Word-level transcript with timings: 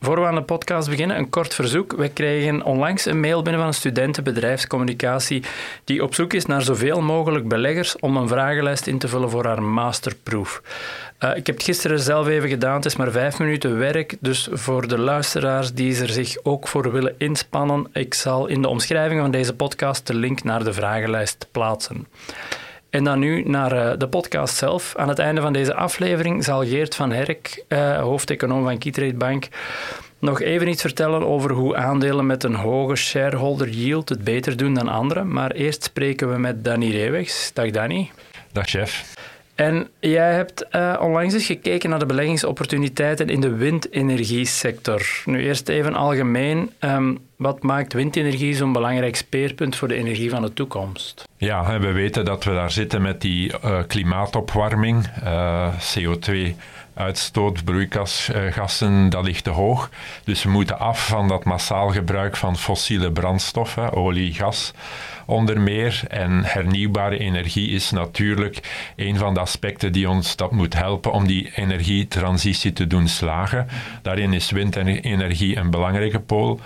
Voor 0.00 0.20
we 0.20 0.26
aan 0.26 0.34
de 0.34 0.42
podcast 0.42 0.88
beginnen, 0.88 1.16
een 1.16 1.30
kort 1.30 1.54
verzoek. 1.54 1.92
We 1.92 2.08
kregen 2.08 2.62
onlangs 2.62 3.04
een 3.04 3.20
mail 3.20 3.42
binnen 3.42 3.60
van 3.60 3.70
een 3.70 3.74
studentenbedrijfscommunicatie 3.74 5.42
die 5.84 6.02
op 6.02 6.14
zoek 6.14 6.32
is 6.32 6.46
naar 6.46 6.62
zoveel 6.62 7.00
mogelijk 7.00 7.48
beleggers 7.48 7.98
om 7.98 8.16
een 8.16 8.28
vragenlijst 8.28 8.86
in 8.86 8.98
te 8.98 9.08
vullen 9.08 9.30
voor 9.30 9.44
haar 9.44 9.62
masterproef. 9.62 10.62
Uh, 11.20 11.36
ik 11.36 11.46
heb 11.46 11.54
het 11.54 11.64
gisteren 11.64 12.00
zelf 12.00 12.26
even 12.26 12.48
gedaan. 12.48 12.74
Het 12.74 12.84
is 12.84 12.96
maar 12.96 13.10
vijf 13.10 13.38
minuten 13.38 13.78
werk. 13.78 14.16
Dus 14.20 14.48
voor 14.52 14.88
de 14.88 14.98
luisteraars 14.98 15.72
die 15.72 16.00
er 16.00 16.08
zich 16.08 16.36
ook 16.42 16.68
voor 16.68 16.92
willen 16.92 17.14
inspannen, 17.18 17.86
ik 17.92 18.14
zal 18.14 18.46
in 18.46 18.62
de 18.62 18.68
omschrijving 18.68 19.20
van 19.20 19.30
deze 19.30 19.54
podcast 19.54 20.06
de 20.06 20.14
link 20.14 20.42
naar 20.42 20.64
de 20.64 20.72
vragenlijst 20.72 21.48
plaatsen. 21.52 22.06
En 22.90 23.04
dan 23.04 23.18
nu 23.18 23.42
naar 23.48 23.72
uh, 23.72 23.92
de 23.98 24.08
podcast 24.08 24.56
zelf. 24.56 24.96
Aan 24.96 25.08
het 25.08 25.18
einde 25.18 25.40
van 25.40 25.52
deze 25.52 25.74
aflevering 25.74 26.44
zal 26.44 26.64
Geert 26.64 26.94
van 26.94 27.10
Herk, 27.12 27.64
uh, 27.68 28.00
hoofdeconoom 28.00 28.64
van 28.64 28.78
Keytrade 28.78 29.14
Bank, 29.14 29.48
nog 30.18 30.40
even 30.40 30.68
iets 30.68 30.80
vertellen 30.80 31.26
over 31.26 31.50
hoe 31.50 31.76
aandelen 31.76 32.26
met 32.26 32.44
een 32.44 32.54
hoge 32.54 32.96
shareholder 32.96 33.68
yield 33.68 34.08
het 34.08 34.24
beter 34.24 34.56
doen 34.56 34.74
dan 34.74 34.88
anderen. 34.88 35.32
Maar 35.32 35.50
eerst 35.50 35.82
spreken 35.82 36.32
we 36.32 36.38
met 36.38 36.64
Danny 36.64 36.90
Reewegs. 36.90 37.50
Dag 37.54 37.70
Danny. 37.70 38.10
Dag 38.52 38.68
chef. 38.68 39.14
En 39.54 39.88
jij 40.00 40.32
hebt 40.32 40.66
uh, 40.72 40.96
onlangs 41.00 41.34
eens 41.34 41.46
gekeken 41.46 41.90
naar 41.90 41.98
de 41.98 42.06
beleggingsopportuniteiten 42.06 43.28
in 43.28 43.40
de 43.40 43.54
windenergiesector. 43.54 45.22
Nu 45.24 45.42
eerst 45.42 45.68
even 45.68 45.94
algemeen. 45.94 46.70
Um, 46.80 47.18
wat 47.38 47.62
maakt 47.62 47.92
windenergie 47.92 48.54
zo'n 48.54 48.72
belangrijk 48.72 49.16
speerpunt 49.16 49.76
voor 49.76 49.88
de 49.88 49.94
energie 49.94 50.30
van 50.30 50.42
de 50.42 50.52
toekomst? 50.52 51.28
Ja, 51.36 51.78
we 51.80 51.92
weten 51.92 52.24
dat 52.24 52.44
we 52.44 52.50
daar 52.50 52.70
zitten 52.70 53.02
met 53.02 53.20
die 53.20 53.52
uh, 53.64 53.78
klimaatopwarming, 53.86 55.06
uh, 55.24 55.74
CO2 55.74 56.54
uitstoot, 56.94 57.64
broeikasgassen, 57.64 59.10
dat 59.10 59.24
ligt 59.24 59.44
te 59.44 59.50
hoog. 59.50 59.90
Dus 60.24 60.42
we 60.42 60.50
moeten 60.50 60.78
af 60.78 61.06
van 61.06 61.28
dat 61.28 61.44
massaal 61.44 61.88
gebruik 61.88 62.36
van 62.36 62.56
fossiele 62.56 63.12
brandstoffen, 63.12 63.92
olie, 63.92 64.34
gas 64.34 64.72
onder 65.26 65.60
meer. 65.60 66.02
En 66.08 66.44
hernieuwbare 66.44 67.18
energie 67.18 67.68
is 67.68 67.90
natuurlijk 67.90 68.90
een 68.96 69.16
van 69.16 69.34
de 69.34 69.40
aspecten 69.40 69.92
die 69.92 70.08
ons 70.08 70.36
dat 70.36 70.50
moet 70.50 70.74
helpen 70.74 71.12
om 71.12 71.26
die 71.26 71.50
energietransitie 71.54 72.72
te 72.72 72.86
doen 72.86 73.08
slagen. 73.08 73.68
Daarin 74.02 74.32
is 74.32 74.50
windenergie 74.50 75.56
een 75.56 75.70
belangrijke 75.70 76.20
pool. 76.20 76.60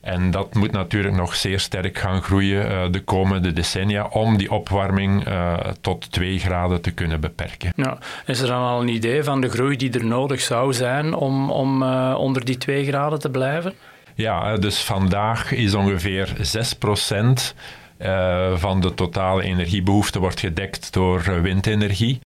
En 0.00 0.30
dat 0.30 0.54
moet 0.54 0.72
natuurlijk 0.72 1.14
nog 1.14 1.34
zeer 1.34 1.60
sterk 1.60 1.98
gaan 1.98 2.22
groeien 2.22 2.70
uh, 2.70 2.84
de 2.90 3.00
komende 3.00 3.52
decennia 3.52 4.06
om 4.06 4.36
die 4.36 4.50
opwarming 4.50 5.28
uh, 5.28 5.56
tot 5.80 6.12
2 6.12 6.38
graden 6.38 6.80
te 6.80 6.90
kunnen 6.90 7.20
beperken. 7.20 7.72
Ja, 7.76 7.98
is 8.26 8.40
er 8.40 8.46
dan 8.46 8.62
al 8.62 8.80
een 8.80 8.88
idee 8.88 9.24
van 9.24 9.40
de 9.40 9.48
groei 9.48 9.76
die 9.76 9.92
er 9.92 10.04
nodig 10.04 10.40
zou 10.40 10.72
zijn 10.72 11.14
om, 11.14 11.50
om 11.50 11.82
uh, 11.82 12.14
onder 12.18 12.44
die 12.44 12.58
2 12.58 12.86
graden 12.86 13.18
te 13.18 13.30
blijven? 13.30 13.72
Ja, 14.14 14.56
dus 14.56 14.82
vandaag 14.82 15.52
is 15.52 15.74
ongeveer 15.74 16.34
6 16.40 16.74
procent 16.74 17.54
van 18.54 18.80
de 18.80 18.94
totale 18.94 19.42
energiebehoefte 19.42 20.18
wordt 20.18 20.40
gedekt 20.40 20.92
door 20.92 21.42
windenergie. 21.42 22.20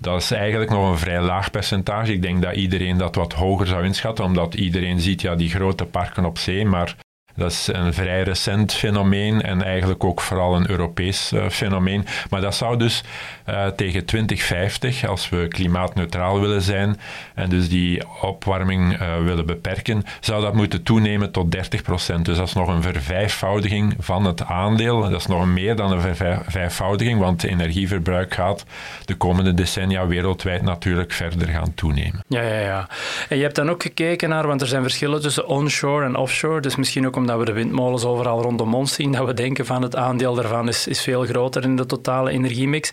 Dat 0.00 0.22
is 0.22 0.30
eigenlijk 0.30 0.70
nog 0.70 0.90
een 0.90 0.98
vrij 0.98 1.20
laag 1.20 1.50
percentage. 1.50 2.12
Ik 2.12 2.22
denk 2.22 2.42
dat 2.42 2.54
iedereen 2.54 2.98
dat 2.98 3.14
wat 3.14 3.32
hoger 3.32 3.66
zou 3.66 3.84
inschatten, 3.84 4.24
omdat 4.24 4.54
iedereen 4.54 5.00
ziet 5.00 5.20
ja, 5.20 5.34
die 5.34 5.50
grote 5.50 5.84
parken 5.84 6.24
op 6.24 6.38
zee, 6.38 6.64
maar 6.64 6.96
dat 7.36 7.50
is 7.50 7.68
een 7.72 7.94
vrij 7.94 8.22
recent 8.22 8.72
fenomeen 8.72 9.42
en 9.42 9.62
eigenlijk 9.62 10.04
ook 10.04 10.20
vooral 10.20 10.56
een 10.56 10.70
Europees 10.70 11.32
uh, 11.32 11.48
fenomeen. 11.48 12.06
Maar 12.30 12.40
dat 12.40 12.54
zou 12.54 12.76
dus 12.76 13.02
uh, 13.48 13.66
tegen 13.66 14.04
2050, 14.04 15.06
als 15.06 15.28
we 15.28 15.48
klimaatneutraal 15.48 16.40
willen 16.40 16.62
zijn 16.62 17.00
en 17.34 17.48
dus 17.48 17.68
die 17.68 18.02
opwarming 18.20 19.00
uh, 19.00 19.24
willen 19.24 19.46
beperken, 19.46 20.02
zou 20.20 20.42
dat 20.42 20.54
moeten 20.54 20.82
toenemen 20.82 21.30
tot 21.30 21.52
30 21.52 21.82
procent. 21.82 22.24
Dus 22.24 22.36
dat 22.36 22.46
is 22.46 22.54
nog 22.54 22.68
een 22.68 22.82
vervijfvoudiging 22.82 23.94
van 23.98 24.24
het 24.24 24.44
aandeel. 24.44 25.00
Dat 25.00 25.20
is 25.20 25.26
nog 25.26 25.46
meer 25.46 25.76
dan 25.76 25.92
een 25.92 26.16
vervijfvoudiging, 26.16 27.20
want 27.20 27.42
het 27.42 27.50
energieverbruik 27.50 28.34
gaat 28.34 28.64
de 29.04 29.14
komende 29.14 29.54
decennia 29.54 30.06
wereldwijd 30.06 30.62
natuurlijk 30.62 31.12
verder 31.12 31.48
gaan 31.48 31.74
toenemen. 31.74 32.24
Ja, 32.28 32.42
ja, 32.42 32.58
ja. 32.58 32.88
En 33.28 33.36
je 33.36 33.42
hebt 33.42 33.54
dan 33.54 33.70
ook 33.70 33.82
gekeken 33.82 34.28
naar, 34.28 34.46
want 34.46 34.60
er 34.60 34.66
zijn 34.66 34.82
verschillen 34.82 35.20
tussen 35.20 35.46
onshore 35.46 36.04
en 36.04 36.16
offshore, 36.16 36.60
dus 36.60 36.76
misschien 36.76 37.06
ook 37.06 37.16
omdat 37.24 37.38
we 37.38 37.44
de 37.44 37.52
windmolens 37.52 38.04
overal 38.04 38.42
rondom 38.42 38.74
ons 38.74 38.92
zien, 38.92 39.12
dat 39.12 39.26
we 39.26 39.34
denken 39.34 39.66
van 39.66 39.82
het 39.82 39.96
aandeel 39.96 40.34
daarvan 40.34 40.68
is, 40.68 40.86
is 40.86 41.02
veel 41.02 41.24
groter 41.24 41.62
in 41.62 41.76
de 41.76 41.86
totale 41.86 42.30
energiemix. 42.30 42.92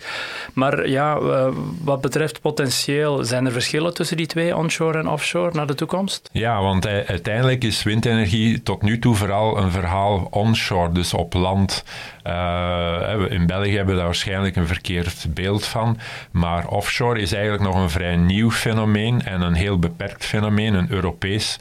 Maar 0.54 0.90
ja, 0.90 1.20
uh, 1.20 1.48
wat 1.84 2.02
betreft 2.02 2.42
potentieel, 2.42 3.24
zijn 3.24 3.46
er 3.46 3.52
verschillen 3.52 3.94
tussen 3.94 4.18
die 4.18 4.26
twee, 4.26 4.56
onshore 4.56 4.98
en 4.98 5.08
offshore, 5.08 5.54
naar 5.54 5.68
de 5.68 5.76
toekomst? 5.76 6.30
Ja, 6.32 6.62
want 6.62 6.88
uiteindelijk 6.88 7.64
is 7.64 7.84
windenergie 7.84 8.64
tot 8.64 8.82
nu 8.82 9.00
toe 9.00 9.16
vooral 9.16 9.58
een 9.58 9.72
verhaal 9.72 10.28
onshore, 10.30 10.92
dus 10.92 11.14
op 11.14 11.34
land. 11.34 11.84
Uh, 12.28 13.22
in 13.30 13.46
België 13.46 13.76
hebben 13.76 13.94
we 13.94 13.96
daar 13.96 14.06
waarschijnlijk 14.06 14.56
een 14.56 14.68
verkeerd 14.68 15.26
beeld 15.30 15.66
van. 15.66 15.98
Maar 16.32 16.68
offshore 16.68 17.20
is 17.20 17.34
eigenlijk 17.34 17.64
nog 17.64 17.76
een 17.76 17.90
vrij 17.90 18.16
nieuw 18.16 18.52
fenomeen 18.52 19.22
en 19.22 19.42
een 19.42 19.54
heel 19.54 19.80
beperkt 19.80 20.26
fenomeen, 20.26 20.74
een 20.74 20.92
Europees 20.92 21.58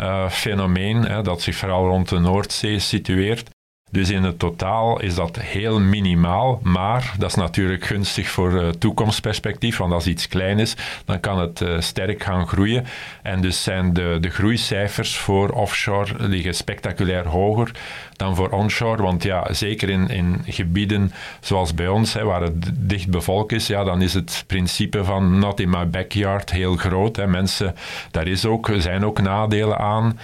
uh, 0.00 0.28
fenomeen 0.28 1.04
hè, 1.04 1.22
dat 1.22 1.42
zich 1.42 1.56
vooral 1.56 1.86
rond 1.86 2.08
de 2.08 2.18
Noordzee 2.18 2.78
situeert. 2.78 3.53
Dus 3.94 4.10
in 4.10 4.22
het 4.22 4.38
totaal 4.38 5.00
is 5.00 5.14
dat 5.14 5.36
heel 5.36 5.80
minimaal, 5.80 6.60
maar 6.62 7.14
dat 7.18 7.28
is 7.30 7.34
natuurlijk 7.36 7.84
gunstig 7.84 8.28
voor 8.28 8.52
uh, 8.52 8.68
toekomstperspectief, 8.68 9.76
want 9.76 9.92
als 9.92 10.06
iets 10.06 10.28
klein 10.28 10.58
is, 10.58 10.76
dan 11.04 11.20
kan 11.20 11.38
het 11.38 11.60
uh, 11.60 11.80
sterk 11.80 12.22
gaan 12.22 12.46
groeien. 12.46 12.84
En 13.22 13.40
dus 13.40 13.62
zijn 13.62 13.92
de, 13.92 14.18
de 14.20 14.30
groeicijfers 14.30 15.16
voor 15.16 15.48
offshore 15.48 16.28
liggen 16.28 16.54
spectaculair 16.54 17.26
hoger 17.26 17.70
dan 18.16 18.36
voor 18.36 18.48
onshore, 18.48 19.02
want 19.02 19.22
ja, 19.22 19.52
zeker 19.52 19.88
in, 19.88 20.08
in 20.08 20.42
gebieden 20.46 21.12
zoals 21.40 21.74
bij 21.74 21.88
ons, 21.88 22.14
hè, 22.14 22.24
waar 22.24 22.42
het 22.42 22.70
dicht 22.74 23.10
bevolkt 23.10 23.52
is, 23.52 23.66
ja, 23.66 23.84
dan 23.84 24.02
is 24.02 24.14
het 24.14 24.44
principe 24.46 25.04
van 25.04 25.38
not 25.38 25.60
in 25.60 25.70
my 25.70 25.88
backyard 25.88 26.50
heel 26.50 26.76
groot. 26.76 27.16
Hè. 27.16 27.26
Mensen, 27.26 27.74
daar 28.10 28.26
is 28.26 28.46
ook, 28.46 28.70
zijn 28.78 29.04
ook 29.04 29.20
nadelen 29.20 29.78
aan. 29.78 30.18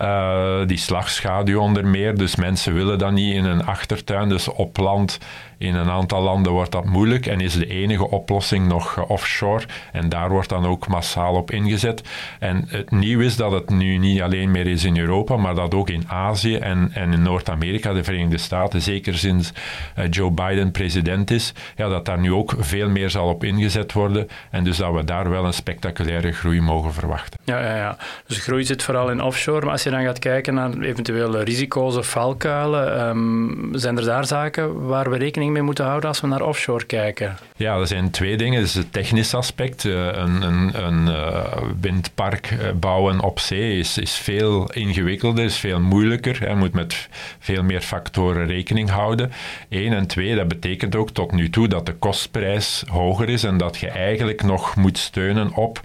Uh, 0.00 0.66
die 0.66 0.76
slagschaduw 0.76 1.60
onder 1.60 1.86
meer, 1.86 2.16
dus 2.16 2.36
mensen 2.36 2.74
willen 2.74 2.98
dat 2.98 3.12
niet 3.12 3.34
in 3.34 3.44
een 3.44 3.66
achtertuin, 3.66 4.28
dus 4.28 4.48
op 4.48 4.76
land 4.76 5.18
in 5.58 5.74
een 5.74 5.90
aantal 5.90 6.22
landen 6.22 6.52
wordt 6.52 6.72
dat 6.72 6.84
moeilijk 6.84 7.26
en 7.26 7.40
is 7.40 7.54
de 7.54 7.66
enige 7.66 8.10
oplossing 8.10 8.66
nog 8.66 9.06
offshore. 9.06 9.64
En 9.92 10.08
daar 10.08 10.30
wordt 10.30 10.48
dan 10.48 10.66
ook 10.66 10.88
massaal 10.88 11.34
op 11.34 11.50
ingezet. 11.50 12.02
En 12.38 12.64
het 12.68 12.90
nieuw 12.90 13.20
is 13.20 13.36
dat 13.36 13.52
het 13.52 13.70
nu 13.70 13.96
niet 13.96 14.20
alleen 14.22 14.50
meer 14.50 14.66
is 14.66 14.84
in 14.84 14.98
Europa, 14.98 15.36
maar 15.36 15.54
dat 15.54 15.74
ook 15.74 15.90
in 15.90 16.04
Azië 16.08 16.56
en, 16.56 16.90
en 16.92 17.12
in 17.12 17.22
Noord-Amerika, 17.22 17.92
de 17.92 18.04
Verenigde 18.04 18.38
Staten, 18.38 18.82
zeker 18.82 19.18
sinds 19.18 19.52
uh, 19.98 20.04
Joe 20.10 20.30
Biden 20.30 20.70
president 20.70 21.30
is, 21.30 21.52
ja, 21.76 21.88
dat 21.88 22.04
daar 22.04 22.18
nu 22.18 22.32
ook 22.32 22.54
veel 22.58 22.88
meer 22.88 23.10
zal 23.10 23.28
op 23.28 23.44
ingezet 23.44 23.92
worden. 23.92 24.28
En 24.50 24.64
dus 24.64 24.76
dat 24.76 24.94
we 24.94 25.04
daar 25.04 25.30
wel 25.30 25.44
een 25.44 25.54
spectaculaire 25.54 26.32
groei 26.32 26.60
mogen 26.60 26.92
verwachten. 26.92 27.40
Ja, 27.44 27.60
ja, 27.60 27.76
ja. 27.76 27.96
Dus 28.26 28.38
groei 28.38 28.64
zit 28.64 28.82
vooral 28.82 29.10
in 29.10 29.22
offshore. 29.22 29.66
Maar 29.66 29.78
je 29.84 29.90
dan 29.90 30.02
gaat 30.02 30.18
kijken 30.18 30.54
naar 30.54 30.78
eventuele 30.78 31.42
risico's 31.42 31.96
of 31.96 32.06
valkuilen, 32.06 33.08
um, 33.08 33.68
zijn 33.72 33.96
er 33.96 34.04
daar 34.04 34.26
zaken 34.26 34.86
waar 34.86 35.10
we 35.10 35.16
rekening 35.16 35.52
mee 35.52 35.62
moeten 35.62 35.84
houden 35.84 36.08
als 36.08 36.20
we 36.20 36.26
naar 36.26 36.42
offshore 36.42 36.84
kijken? 36.84 37.36
Ja, 37.56 37.76
er 37.78 37.86
zijn 37.86 38.10
twee 38.10 38.36
dingen. 38.36 38.62
Is 38.62 38.74
het 38.74 38.92
technisch 38.92 39.34
aspect. 39.34 39.84
Eh, 39.84 39.92
een, 39.92 40.42
een, 40.42 40.84
een 40.84 41.06
uh, 41.06 41.44
windpark 41.80 42.46
eh, 42.50 42.70
bouwen 42.72 43.20
op 43.20 43.38
zee 43.38 43.78
is, 43.78 43.98
is 43.98 44.14
veel 44.14 44.72
ingewikkelder, 44.72 45.44
is 45.44 45.56
veel 45.56 45.80
moeilijker. 45.80 46.48
Je 46.48 46.54
moet 46.54 46.72
met 46.72 47.08
veel 47.38 47.62
meer 47.62 47.80
factoren 47.80 48.46
rekening 48.46 48.90
houden. 48.90 49.32
Eén 49.68 49.92
en 49.92 50.06
twee, 50.06 50.34
dat 50.34 50.48
betekent 50.48 50.96
ook 50.96 51.10
tot 51.10 51.32
nu 51.32 51.50
toe 51.50 51.68
dat 51.68 51.86
de 51.86 51.94
kostprijs 51.94 52.84
hoger 52.86 53.28
is 53.28 53.44
en 53.44 53.56
dat 53.56 53.76
je 53.76 53.88
eigenlijk 53.88 54.42
nog 54.42 54.76
moet 54.76 54.98
steunen 54.98 55.54
op 55.54 55.80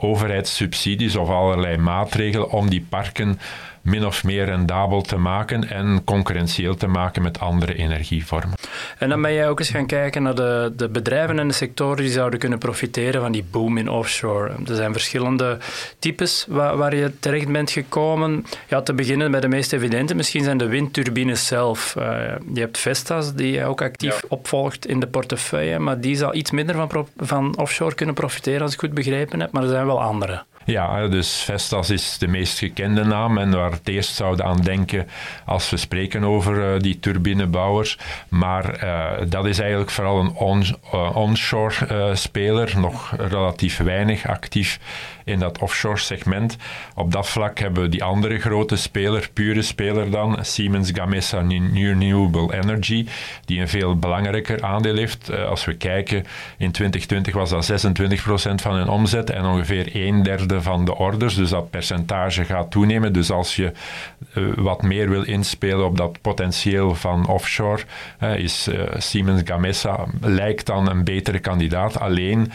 overheidssubsidies 0.00 1.16
of 1.16 1.28
allerlei 1.28 1.76
maatregelen 1.76 2.50
om 2.50 2.70
die 2.70 2.86
parken 2.88 3.38
min 3.88 4.06
of 4.06 4.24
meer 4.24 4.44
rendabel 4.44 5.02
te 5.02 5.16
maken 5.16 5.68
en 5.68 6.02
concurrentieel 6.04 6.74
te 6.74 6.86
maken 6.86 7.22
met 7.22 7.40
andere 7.40 7.74
energievormen. 7.74 8.56
En 8.98 9.08
dan 9.08 9.22
ben 9.22 9.34
jij 9.34 9.48
ook 9.48 9.58
eens 9.58 9.70
gaan 9.70 9.86
kijken 9.86 10.22
naar 10.22 10.34
de, 10.34 10.72
de 10.76 10.88
bedrijven 10.88 11.38
en 11.38 11.48
de 11.48 11.54
sectoren 11.54 11.96
die 11.96 12.10
zouden 12.10 12.38
kunnen 12.38 12.58
profiteren 12.58 13.20
van 13.20 13.32
die 13.32 13.44
boom 13.50 13.78
in 13.78 13.88
offshore. 13.88 14.52
Er 14.66 14.74
zijn 14.74 14.92
verschillende 14.92 15.58
types 15.98 16.46
waar, 16.48 16.76
waar 16.76 16.94
je 16.94 17.18
terecht 17.20 17.48
bent 17.48 17.70
gekomen. 17.70 18.44
Ja, 18.68 18.82
te 18.82 18.92
beginnen 18.92 19.30
bij 19.30 19.40
de 19.40 19.48
meest 19.48 19.72
evidente, 19.72 20.14
misschien 20.14 20.44
zijn 20.44 20.58
de 20.58 20.66
windturbines 20.66 21.46
zelf. 21.46 21.94
Uh, 21.98 22.04
je 22.54 22.60
hebt 22.60 22.78
Vestas, 22.78 23.34
die 23.34 23.64
ook 23.64 23.82
actief 23.82 24.22
opvolgt 24.28 24.86
in 24.86 25.00
de 25.00 25.06
portefeuille, 25.06 25.78
maar 25.78 26.00
die 26.00 26.16
zal 26.16 26.34
iets 26.34 26.50
minder 26.50 26.74
van, 26.74 27.08
van 27.16 27.56
offshore 27.58 27.94
kunnen 27.94 28.14
profiteren, 28.14 28.62
als 28.62 28.72
ik 28.72 28.80
goed 28.80 28.94
begrepen 28.94 29.40
heb, 29.40 29.52
maar 29.52 29.62
er 29.62 29.68
zijn 29.68 29.86
wel 29.86 30.02
andere. 30.02 30.44
Ja, 30.70 31.06
dus 31.06 31.42
Vestas 31.42 31.90
is 31.90 32.18
de 32.18 32.26
meest 32.26 32.58
gekende 32.58 33.04
naam 33.04 33.38
en 33.38 33.50
waar 33.50 33.70
het 33.70 33.88
eerst 33.88 34.14
zouden 34.14 34.44
aan 34.44 34.60
denken 34.60 35.08
als 35.44 35.70
we 35.70 35.76
spreken 35.76 36.24
over 36.24 36.74
uh, 36.74 36.80
die 36.80 36.98
turbinebouwers. 37.00 37.98
Maar 38.28 38.84
uh, 38.84 39.10
dat 39.28 39.46
is 39.46 39.58
eigenlijk 39.58 39.90
vooral 39.90 40.18
een 40.18 40.64
uh, 40.94 41.16
onshore 41.16 42.14
speler, 42.14 42.72
nog 42.76 43.14
relatief 43.16 43.78
weinig 43.78 44.26
actief 44.26 44.78
in 45.28 45.38
dat 45.38 45.58
offshore 45.58 45.98
segment. 45.98 46.56
Op 46.94 47.12
dat 47.12 47.28
vlak 47.28 47.58
hebben 47.58 47.82
we 47.82 47.88
die 47.88 48.04
andere 48.04 48.38
grote 48.38 48.76
speler, 48.76 49.30
pure 49.32 49.62
speler 49.62 50.10
dan, 50.10 50.38
Siemens 50.40 50.90
Gamesa 50.94 51.38
Renewable 51.72 52.54
Energy, 52.62 53.06
die 53.44 53.60
een 53.60 53.68
veel 53.68 53.96
belangrijker 53.96 54.62
aandeel 54.62 54.96
heeft. 54.96 55.32
als 55.32 55.64
we 55.64 55.74
kijken, 55.74 56.24
in 56.58 56.72
2020 56.72 57.34
was 57.34 57.50
dat 57.50 57.86
26% 57.86 58.54
van 58.54 58.74
hun 58.74 58.88
omzet 58.88 59.30
en 59.30 59.44
ongeveer 59.44 59.88
een 59.92 60.22
derde 60.22 60.62
van 60.62 60.84
de 60.84 60.96
orders. 60.96 61.34
Dus 61.34 61.50
dat 61.50 61.70
percentage 61.70 62.44
gaat 62.44 62.70
toenemen. 62.70 63.12
Dus 63.12 63.30
als 63.30 63.56
je 63.56 63.72
uh, 64.34 64.52
wat 64.56 64.82
meer 64.82 65.10
wil 65.10 65.22
inspelen 65.22 65.84
op 65.84 65.96
dat 65.96 66.20
potentieel 66.20 66.94
van 66.94 67.28
offshore, 67.28 67.82
is 68.36 68.68
uh, 68.68 68.82
Siemens 68.96 69.42
Gamesa 69.44 70.06
lijkt 70.20 70.66
dan 70.66 70.90
een 70.90 71.04
betere 71.04 71.38
kandidaat. 71.38 72.00
Alleen, 72.00 72.38
mhm. 72.38 72.50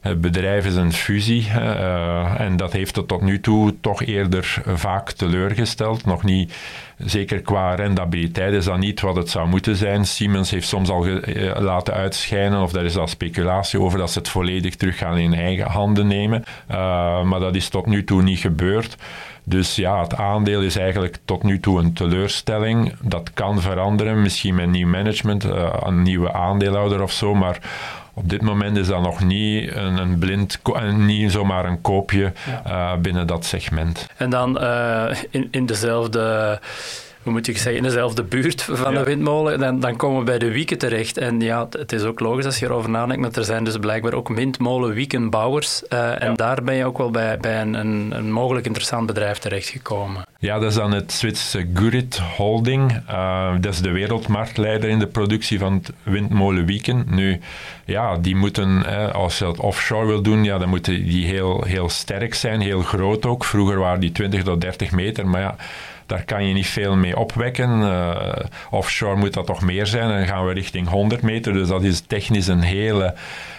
het 0.00 0.20
bedrijf 0.20 0.66
is 0.66 0.74
een 0.74 0.92
fusie 0.92 1.46
en 2.38 2.56
dat 2.56 2.72
heeft 2.72 2.96
het 2.96 3.08
tot 3.08 3.22
nu 3.22 3.40
toe 3.40 3.74
toch 3.80 4.02
eerder 4.02 4.62
vaak 4.66 5.10
teleurgesteld. 5.10 6.04
Nog 6.04 6.24
niet 6.24 6.52
zeker 6.98 7.40
qua 7.40 7.74
rendabiliteit 7.74 8.52
is 8.52 8.64
dat 8.64 8.78
niet 8.78 9.00
wat 9.00 9.16
het 9.16 9.30
zou 9.30 9.48
moeten 9.48 9.76
zijn. 9.76 10.04
Siemens 10.04 10.50
heeft 10.50 10.68
soms 10.68 10.88
al 10.88 11.06
eh, 11.06 11.60
laten 11.60 11.94
uitschijnen, 11.94 12.62
of 12.62 12.72
daar 12.72 12.84
is 12.84 12.96
al 12.96 13.06
speculatie 13.06 13.80
over, 13.80 13.98
dat 13.98 14.10
ze 14.10 14.18
het 14.18 14.28
volledig 14.28 14.74
terug 14.76 14.98
gaan 14.98 15.18
in 15.18 15.34
eigen 15.34 15.66
handen 15.66 16.06
nemen. 16.06 16.44
Uh, 16.70 16.76
maar 17.22 17.40
dat 17.40 17.54
is 17.54 17.68
tot 17.68 17.86
nu 17.86 18.04
toe 18.04 18.22
niet 18.22 18.38
gebeurd. 18.38 18.96
Dus 19.44 19.76
ja, 19.76 20.02
het 20.02 20.14
aandeel 20.14 20.60
is 20.60 20.76
eigenlijk 20.76 21.18
tot 21.24 21.42
nu 21.42 21.60
toe 21.60 21.78
een 21.78 21.92
teleurstelling. 21.92 22.92
Dat 23.00 23.30
kan 23.34 23.60
veranderen, 23.60 24.22
misschien 24.22 24.54
met 24.54 24.68
nieuw 24.68 24.88
management, 24.88 25.44
een 25.80 26.02
nieuwe 26.02 26.32
aandeelhouder 26.32 27.02
of 27.02 27.12
zo, 27.12 27.34
maar 27.34 27.58
op 28.18 28.28
dit 28.28 28.42
moment 28.42 28.76
is 28.76 28.86
dat 28.86 29.02
nog 29.02 29.24
niet 29.24 29.74
een, 29.74 29.96
een 29.96 30.18
blind, 30.18 30.60
niet 30.96 31.32
zomaar 31.32 31.64
een 31.64 31.80
koopje 31.80 32.32
uh, 32.66 32.96
binnen 32.96 33.26
dat 33.26 33.44
segment. 33.44 34.06
En 34.16 34.30
dan 34.30 34.62
uh, 34.62 35.16
in, 35.30 35.48
in 35.50 35.66
dezelfde 35.66 36.60
hoe 37.26 37.34
moet 37.34 37.48
ik 37.48 37.58
zeggen, 37.58 37.76
in 37.76 37.82
dezelfde 37.82 38.22
buurt 38.22 38.62
van 38.62 38.94
de 38.94 39.02
windmolen, 39.02 39.58
dan, 39.58 39.80
dan 39.80 39.96
komen 39.96 40.18
we 40.18 40.24
bij 40.24 40.38
de 40.38 40.50
wieken 40.50 40.78
terecht. 40.78 41.18
En 41.18 41.40
ja, 41.40 41.66
het 41.70 41.92
is 41.92 42.02
ook 42.02 42.20
logisch 42.20 42.44
als 42.44 42.58
je 42.58 42.66
erover 42.66 42.90
nadenkt, 42.90 43.22
maar 43.22 43.30
er 43.32 43.44
zijn 43.44 43.64
dus 43.64 43.76
blijkbaar 43.76 44.12
ook 44.12 44.28
windmolen-wiekenbouwers. 44.28 45.82
Uh, 45.88 46.22
en 46.22 46.34
daar 46.34 46.62
ben 46.62 46.74
je 46.74 46.84
ook 46.84 46.98
wel 46.98 47.10
bij, 47.10 47.38
bij 47.38 47.60
een, 47.60 47.74
een, 47.74 48.12
een, 48.16 48.32
mogelijk 48.32 48.66
interessant 48.66 49.06
bedrijf 49.06 49.38
terechtgekomen. 49.38 50.24
Ja, 50.38 50.58
dat 50.58 50.70
is 50.70 50.76
dan 50.76 50.92
het 50.92 51.12
Zwitserse 51.12 51.68
Gurit 51.74 52.18
Holding. 52.36 53.02
Uh, 53.10 53.52
dat 53.60 53.72
is 53.72 53.80
de 53.80 53.90
wereldmarktleider 53.90 54.88
in 54.88 54.98
de 54.98 55.06
productie 55.06 55.58
van 55.58 55.82
windmolenwieken. 56.02 57.04
Nu, 57.08 57.40
ja, 57.84 58.16
die 58.16 58.36
moeten, 58.36 58.84
als 59.12 59.38
je 59.38 59.44
dat 59.44 59.60
offshore 59.60 60.06
wil 60.06 60.22
doen, 60.22 60.44
ja, 60.44 60.58
dan 60.58 60.68
moeten 60.68 61.04
die 61.04 61.26
heel, 61.26 61.64
heel 61.64 61.88
sterk 61.88 62.34
zijn, 62.34 62.60
heel 62.60 62.82
groot 62.82 63.26
ook. 63.26 63.44
Vroeger 63.44 63.78
waren 63.78 64.00
die 64.00 64.12
20 64.12 64.42
tot 64.42 64.60
30 64.60 64.90
meter, 64.90 65.28
maar 65.28 65.40
ja 65.40 65.56
daar 66.06 66.24
kan 66.24 66.46
je 66.46 66.54
niet 66.54 66.66
veel 66.66 66.96
mee 66.96 67.16
opwekken. 67.16 67.80
Uh, 67.80 68.32
offshore 68.70 69.16
moet 69.16 69.32
dat 69.32 69.46
toch 69.46 69.62
meer 69.62 69.86
zijn. 69.86 70.10
En 70.10 70.18
dan 70.18 70.26
gaan 70.26 70.46
we 70.46 70.52
richting 70.52 70.88
100 70.88 71.22
meter. 71.22 71.52
Dus 71.52 71.68
dat 71.68 71.82
is 71.82 72.00
technisch 72.00 72.46
een 72.46 72.62
hele 72.62 73.14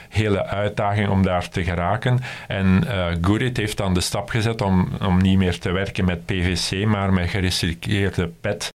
hele 0.09 0.45
uitdaging 0.45 1.09
om 1.09 1.23
daar 1.23 1.49
te 1.49 1.63
geraken. 1.63 2.19
En 2.47 2.83
uh, 2.85 3.07
Gurit 3.21 3.57
heeft 3.57 3.77
dan 3.77 3.94
de 3.94 4.01
stap 4.01 4.29
gezet 4.29 4.61
om, 4.61 4.89
om 5.05 5.21
niet 5.21 5.38
meer 5.38 5.59
te 5.59 5.71
werken 5.71 6.05
met 6.05 6.25
PVC, 6.25 6.85
maar 6.85 7.13
met 7.13 7.29
gerecycleerde 7.29 8.27
PET 8.41 8.75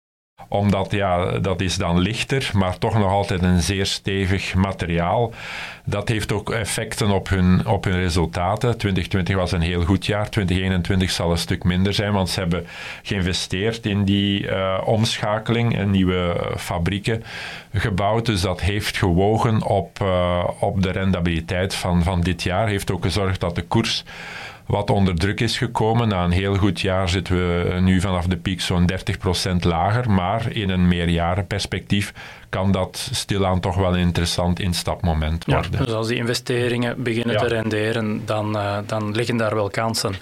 omdat 0.52 0.90
ja, 0.90 1.38
dat 1.38 1.60
is 1.60 1.76
dan 1.76 1.98
lichter, 1.98 2.50
maar 2.54 2.78
toch 2.78 2.98
nog 2.98 3.10
altijd 3.10 3.42
een 3.42 3.60
zeer 3.60 3.86
stevig 3.86 4.54
materiaal. 4.54 5.32
Dat 5.84 6.08
heeft 6.08 6.32
ook 6.32 6.50
effecten 6.50 7.10
op 7.10 7.28
hun, 7.28 7.66
op 7.66 7.84
hun 7.84 8.00
resultaten. 8.00 8.78
2020 8.78 9.36
was 9.36 9.52
een 9.52 9.60
heel 9.60 9.84
goed 9.84 10.06
jaar, 10.06 10.30
2021 10.30 11.10
zal 11.10 11.30
een 11.30 11.38
stuk 11.38 11.64
minder 11.64 11.94
zijn, 11.94 12.12
want 12.12 12.28
ze 12.28 12.40
hebben 12.40 12.66
geïnvesteerd 13.02 13.86
in 13.86 14.04
die 14.04 14.42
uh, 14.42 14.80
omschakeling 14.84 15.76
en 15.76 15.90
nieuwe 15.90 16.54
fabrieken 16.56 17.22
gebouwd. 17.72 18.26
Dus 18.26 18.40
dat 18.40 18.60
heeft 18.60 18.96
gewogen 18.96 19.62
op, 19.62 19.98
uh, 20.02 20.44
op 20.60 20.82
de 20.82 20.90
rendabiliteit 20.90 21.74
van, 21.74 22.02
van 22.02 22.20
dit 22.20 22.42
jaar. 22.42 22.68
Heeft 22.68 22.90
ook 22.90 23.02
gezorgd 23.02 23.40
dat 23.40 23.54
de 23.54 23.62
koers 23.62 24.04
wat 24.70 24.90
onder 24.90 25.14
druk 25.14 25.40
is 25.40 25.58
gekomen. 25.58 26.08
Na 26.08 26.24
een 26.24 26.30
heel 26.30 26.56
goed 26.56 26.80
jaar 26.80 27.08
zitten 27.08 27.36
we 27.36 27.80
nu 27.80 28.00
vanaf 28.00 28.26
de 28.26 28.36
piek 28.36 28.60
zo'n 28.60 28.90
30% 29.52 29.56
lager, 29.60 30.10
maar 30.10 30.52
in 30.52 30.70
een 30.70 30.88
meerjarenperspectief 30.88 32.12
kan 32.48 32.72
dat 32.72 33.08
stilaan 33.12 33.60
toch 33.60 33.76
wel 33.76 33.94
een 33.94 34.00
interessant 34.00 34.60
instapmoment 34.60 35.44
worden. 35.44 35.70
Ja, 35.72 35.78
dus 35.78 35.92
als 35.92 36.08
die 36.08 36.16
investeringen 36.16 37.02
beginnen 37.02 37.36
te 37.36 37.46
renderen, 37.46 38.22
dan, 38.24 38.56
uh, 38.56 38.78
dan 38.86 39.12
liggen 39.14 39.36
daar 39.36 39.54
wel 39.54 39.70
kansen. 39.70 40.14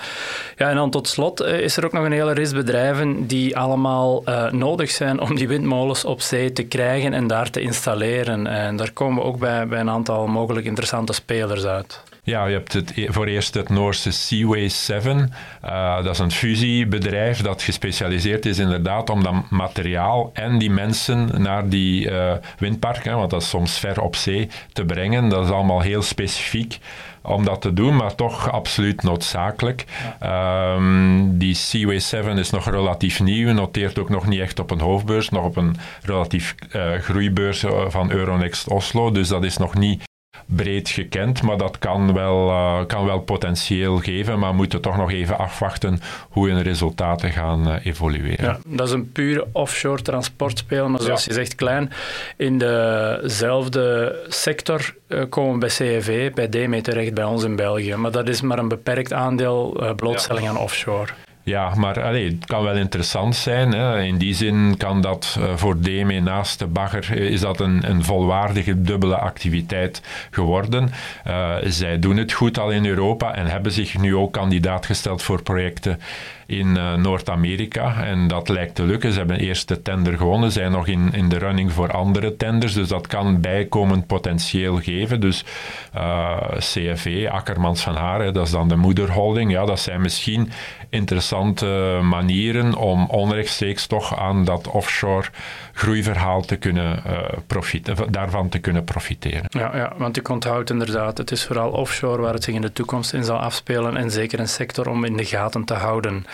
Ja, 0.57 0.69
en 0.69 0.77
dan 0.77 0.91
tot 0.91 1.09
slot 1.09 1.43
uh, 1.43 1.61
is 1.61 1.77
er 1.77 1.85
ook 1.85 1.93
nog 1.93 2.05
een 2.05 2.13
hele 2.13 2.33
rits 2.33 2.53
bedrijven 2.53 3.27
die 3.27 3.57
allemaal 3.57 4.23
uh, 4.29 4.51
nodig 4.51 4.91
zijn 4.91 5.21
om 5.21 5.35
die 5.35 5.49
windmolens 5.49 6.05
op 6.05 6.21
zee 6.21 6.53
te 6.53 6.63
krijgen 6.63 7.13
en 7.13 7.27
daar 7.27 7.51
te 7.51 7.61
installeren. 7.61 8.47
En 8.47 8.77
daar 8.77 8.93
komen 8.93 9.23
we 9.23 9.29
ook 9.29 9.39
bij, 9.39 9.67
bij 9.67 9.81
een 9.81 9.91
aantal 9.91 10.27
mogelijk 10.27 10.67
interessante 10.67 11.13
spelers 11.13 11.65
uit. 11.65 12.03
Ja, 12.29 12.47
je 12.47 12.53
hebt 12.53 12.73
het, 12.73 12.93
e-, 12.97 13.13
voor 13.13 13.27
eerst 13.27 13.55
het 13.55 13.69
Noorse 13.69 14.11
Seaway 14.11 14.69
7. 14.69 15.33
Uh, 15.65 15.97
dat 15.97 16.15
is 16.15 16.19
een 16.19 16.31
fusiebedrijf 16.31 17.41
dat 17.41 17.63
gespecialiseerd 17.63 18.47
is 18.47 18.59
inderdaad 18.59 19.11
om 19.11 19.23
dat 19.23 19.51
materiaal 19.51 20.31
en 20.33 20.59
die 20.59 20.71
mensen 20.71 21.43
naar 21.43 21.69
die 21.69 22.11
uh, 22.11 22.33
windparken, 22.59 23.17
want 23.17 23.31
dat 23.31 23.43
is 23.43 23.49
soms 23.49 23.79
ver 23.79 24.01
op 24.01 24.17
zee, 24.17 24.49
te 24.73 24.85
brengen. 24.85 25.29
Dat 25.29 25.45
is 25.45 25.51
allemaal 25.51 25.81
heel 25.81 26.03
specifiek 26.03 26.79
om 27.23 27.45
dat 27.45 27.61
te 27.61 27.73
doen, 27.73 27.97
maar 27.97 28.15
toch 28.15 28.51
absoluut 28.51 29.03
noodzakelijk. 29.03 29.85
Um, 30.23 31.39
die 31.39 31.55
Seaway 31.55 31.99
7 31.99 32.39
is 32.39 32.51
nog 32.51 32.71
relatief 32.71 33.21
nieuw, 33.21 33.53
noteert 33.53 33.99
ook 33.99 34.09
nog 34.09 34.27
niet 34.27 34.41
echt 34.41 34.59
op 34.59 34.71
een 34.71 34.81
hoofdbeurs, 34.81 35.29
nog 35.29 35.45
op 35.45 35.57
een 35.57 35.77
relatief 36.03 36.55
uh, 36.77 36.93
groeibeurs 36.95 37.65
van 37.89 38.11
Euronext 38.11 38.69
Oslo, 38.69 39.11
dus 39.11 39.29
dat 39.29 39.45
is 39.45 39.57
nog 39.57 39.75
niet 39.75 40.08
breed 40.49 40.89
gekend, 40.89 41.43
maar 41.43 41.57
dat 41.57 41.79
kan 41.79 42.13
wel, 42.15 42.49
uh, 42.49 42.87
kan 42.87 43.05
wel 43.05 43.21
potentieel 43.21 43.99
geven, 43.99 44.39
maar 44.39 44.51
we 44.51 44.57
moeten 44.57 44.81
toch 44.81 44.97
nog 44.97 45.13
even 45.13 45.39
afwachten 45.39 46.01
hoe 46.29 46.49
hun 46.49 46.63
resultaten 46.63 47.31
gaan 47.31 47.69
uh, 47.69 47.75
evolueren. 47.83 48.45
Ja, 48.45 48.59
dat 48.67 48.87
is 48.87 48.93
een 48.93 49.13
pure 49.13 49.47
offshore 49.53 50.03
transportspeler, 50.03 50.91
maar 50.91 51.01
zoals 51.01 51.25
je 51.25 51.33
zegt 51.33 51.55
klein. 51.55 51.93
In 52.37 52.59
dezelfde 52.59 54.17
sector 54.29 54.95
uh, 55.09 55.23
komen 55.29 55.59
bij 55.59 55.69
CEV, 55.69 56.33
bij 56.33 56.49
DME 56.49 56.81
terecht 56.81 57.15
bij 57.15 57.25
ons 57.25 57.45
in 57.45 57.57
België, 57.57 57.95
maar 57.95 58.11
dat 58.11 58.29
is 58.29 58.41
maar 58.41 58.59
een 58.59 58.69
beperkt 58.69 59.13
aandeel 59.13 59.93
blootstelling 59.97 60.45
ja. 60.45 60.51
aan 60.51 60.59
offshore. 60.59 61.13
Ja, 61.49 61.75
maar 61.75 62.03
allee, 62.03 62.25
het 62.27 62.47
kan 62.47 62.63
wel 62.63 62.77
interessant 62.77 63.37
zijn. 63.37 63.73
Hè. 63.73 64.03
In 64.03 64.19
die 64.19 64.35
zin 64.35 64.75
kan 64.77 65.01
dat 65.01 65.37
uh, 65.39 65.57
voor 65.57 65.81
DME 65.81 66.21
naast 66.21 66.59
de 66.59 66.67
bagger 66.67 67.07
eh, 67.11 67.31
is 67.31 67.41
dat 67.41 67.61
een, 67.61 67.91
een 67.91 68.05
volwaardige 68.05 68.83
dubbele 68.83 69.17
activiteit 69.17 70.03
geworden. 70.31 70.91
Uh, 71.27 71.55
zij 71.65 71.99
doen 71.99 72.17
het 72.17 72.33
goed 72.33 72.59
al 72.59 72.71
in 72.71 72.87
Europa 72.87 73.35
en 73.35 73.47
hebben 73.47 73.73
zich 73.73 73.99
nu 73.99 74.17
ook 74.17 74.33
kandidaat 74.33 74.87
gesteld 74.87 75.23
voor 75.23 75.43
projecten 75.43 76.01
in 76.49 76.77
uh, 76.77 76.95
Noord-Amerika. 76.95 78.05
En 78.05 78.29
dat 78.29 78.49
lijkt 78.49 78.75
te 78.75 78.85
lukken. 78.85 79.13
Ze 79.13 79.19
hebben 79.19 79.39
eerst 79.39 79.69
de 79.69 79.83
tender 79.83 80.17
gewonnen, 80.17 80.53
zijn 80.53 80.73
nog 80.73 80.87
in, 80.87 81.13
in 81.13 81.29
de 81.29 81.39
running 81.39 81.73
voor 81.73 81.93
andere 81.93 82.37
tenders. 82.37 82.73
Dus 82.75 82.89
dat 82.89 83.07
kan 83.07 83.41
bijkomend 83.41 84.07
potentieel 84.07 84.77
geven. 84.77 85.21
Dus 85.21 85.45
uh, 85.97 86.37
CFE, 86.57 87.29
Akkermans 87.31 87.83
van 87.83 87.97
Haren, 87.97 88.33
dat 88.35 88.47
is 88.47 88.53
dan 88.53 88.69
de 88.69 88.77
moederholding. 88.77 89.51
Ja, 89.51 89.65
dat 89.65 89.81
zijn 89.81 90.01
misschien 90.01 90.51
interessante 90.91 91.99
manieren 92.03 92.75
om 92.75 93.07
onrechtstreeks 93.07 93.87
toch 93.87 94.19
aan 94.19 94.45
dat 94.45 94.69
offshore 94.69 95.27
groeiverhaal 95.79 96.43
te 96.43 96.57
kunnen 96.57 97.03
uh, 97.07 97.19
profiteren, 97.47 98.13
daarvan 98.13 98.49
te 98.49 98.59
kunnen 98.59 98.85
profiteren. 98.85 99.45
Ja, 99.49 99.77
ja, 99.77 99.93
want 99.97 100.17
ik 100.17 100.29
onthoud 100.29 100.71
inderdaad, 100.71 101.19
het 101.19 101.31
is 101.31 101.45
vooral 101.45 101.71
offshore 101.71 102.23
waar 102.23 102.33
het 102.33 102.45
zich 102.45 102.55
in 102.55 102.61
de 102.61 102.73
toekomst 102.73 103.13
in 103.13 103.25
zal 103.25 103.39
afspelen 103.39 103.97
en 103.97 104.11
zeker 104.11 104.41
een 104.41 104.49
sector 104.49 104.89
om 104.89 105.05
in 105.05 105.17
de 105.17 105.25
gaten 105.25 105.65
te 105.65 105.75
houden. 105.75 106.27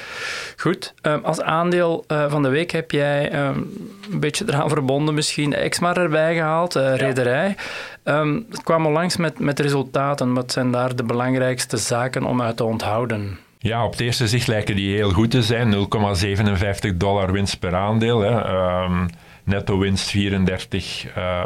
Goed, 0.57 0.95
ehm, 1.01 1.19
als 1.23 1.41
aandeel 1.41 2.05
uh, 2.09 2.31
van 2.31 2.43
de 2.43 2.49
week 2.49 2.71
heb 2.71 2.91
jij 2.91 3.47
um, 3.47 3.71
een 4.13 4.21
beetje 4.21 4.45
eraan 4.49 4.69
verbonden 4.69 5.15
misschien 5.15 5.55
Exmar 5.55 5.97
erbij 5.97 6.35
gehaald, 6.35 6.77
uh, 6.77 6.97
rederij. 6.97 7.57
Um, 8.05 8.47
het 8.51 8.63
kwam 8.63 8.87
al 8.87 8.93
langs 8.93 9.17
met, 9.17 9.39
met 9.39 9.61
resultaten. 9.61 10.35
Wat 10.35 10.53
zijn 10.53 10.71
daar 10.71 10.97
de 10.97 11.05
belangrijkste 11.05 11.77
zaken 11.77 12.25
om 12.25 12.43
uit 12.43 12.57
te 12.57 12.65
onthouden? 12.65 13.39
Ja, 13.59 13.85
op 13.85 13.91
het 13.91 14.01
eerste 14.01 14.29
zicht 14.29 14.47
lijken 14.47 14.77
die 14.77 14.95
heel 14.95 15.11
goed 15.11 15.31
te 15.31 15.43
zijn. 15.43 15.75
0,57 15.75 16.97
dollar 16.97 17.33
winst 17.33 17.59
per 17.59 17.75
aandeel. 17.75 18.21
Hè. 18.21 18.53
Um, 18.85 19.09
netto 19.45 19.79
winst 19.79 20.11
34 20.11 21.07
uh, 21.17 21.43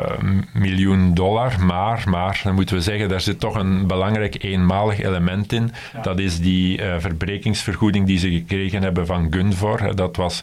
miljoen 0.52 1.14
dollar. 1.14 1.64
Maar, 1.64 2.04
maar, 2.08 2.40
dan 2.44 2.54
moeten 2.54 2.76
we 2.76 2.82
zeggen, 2.82 3.08
daar 3.08 3.20
zit 3.20 3.40
toch 3.40 3.54
een 3.54 3.86
belangrijk 3.86 4.42
eenmalig 4.42 5.00
element 5.00 5.52
in. 5.52 5.72
Dat 6.02 6.18
is 6.18 6.40
die 6.40 6.80
uh, 6.80 6.94
verbrekingsvergoeding 6.98 8.06
die 8.06 8.18
ze 8.18 8.30
gekregen 8.30 8.82
hebben 8.82 9.06
van 9.06 9.26
Gunvor. 9.30 9.96
Dat 9.96 10.16
was 10.16 10.42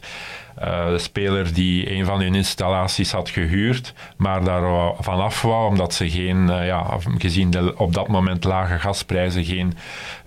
uh, 0.60 0.90
de 0.90 0.98
speler 0.98 1.54
die 1.54 1.92
een 1.92 2.06
van 2.06 2.22
hun 2.22 2.36
installaties 2.36 3.12
had 3.12 3.30
gehuurd, 3.30 3.94
maar 4.18 4.44
daar 4.44 4.94
vanaf 5.00 5.42
wou, 5.42 5.68
omdat 5.68 5.94
ze 5.94 6.10
geen, 6.10 6.48
uh, 6.48 6.66
ja, 6.66 6.86
gezien 7.18 7.50
de 7.50 7.74
op 7.78 7.94
dat 7.94 8.08
moment 8.08 8.44
lage 8.44 8.80
gasprijzen, 8.80 9.44
geen 9.44 9.74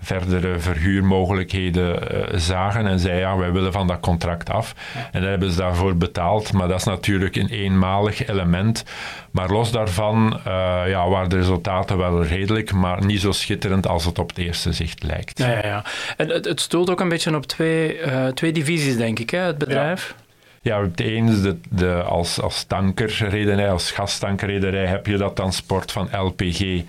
verdere 0.01 0.59
verhuurmogelijkheden 0.59 2.15
uh, 2.15 2.39
zagen 2.39 2.87
en 2.87 2.99
zei 2.99 3.19
ja, 3.19 3.37
wij 3.37 3.51
willen 3.51 3.71
van 3.71 3.87
dat 3.87 3.99
contract 3.99 4.49
af. 4.49 4.75
En 5.11 5.21
daar 5.21 5.29
hebben 5.29 5.51
ze 5.51 5.57
daarvoor 5.57 5.95
betaald, 5.95 6.53
maar 6.53 6.67
dat 6.67 6.79
is 6.79 6.85
natuurlijk 6.85 7.35
een 7.35 7.49
eenmalig 7.49 8.27
element. 8.27 8.83
Maar 9.31 9.49
los 9.49 9.71
daarvan 9.71 10.39
ja, 10.87 11.09
waren 11.09 11.29
de 11.29 11.35
resultaten 11.35 11.97
wel 11.97 12.23
redelijk, 12.23 12.73
maar 12.73 13.05
niet 13.05 13.21
zo 13.21 13.31
schitterend 13.31 13.87
als 13.87 14.05
het 14.05 14.19
op 14.19 14.29
het 14.29 14.37
eerste 14.37 14.73
zicht 14.73 15.03
lijkt. 15.03 15.37
Ja, 15.39 15.49
ja, 15.49 15.65
ja. 15.65 15.85
En 16.17 16.29
het, 16.29 16.45
het 16.45 16.61
stoelt 16.61 16.89
ook 16.89 16.99
een 16.99 17.09
beetje 17.09 17.35
op 17.35 17.45
twee, 17.45 17.99
twee 18.33 18.51
divisies, 18.51 18.97
denk 18.97 19.19
ik, 19.19 19.29
hè, 19.29 19.39
het 19.39 19.57
bedrijf. 19.57 20.15
Ja. 20.17 20.18
Ja, 20.61 20.81
het 20.81 20.99
ene 20.99 21.31
is 21.31 21.41
de, 21.41 21.57
de, 21.69 22.03
als, 22.03 22.41
als 22.41 22.63
tankerrederij, 22.63 23.71
als 23.71 23.91
gastankerrederij 23.91 24.85
heb 24.85 25.05
je 25.05 25.17
dat 25.17 25.35
transport 25.35 25.91
van 25.91 26.09
LPG 26.11 26.83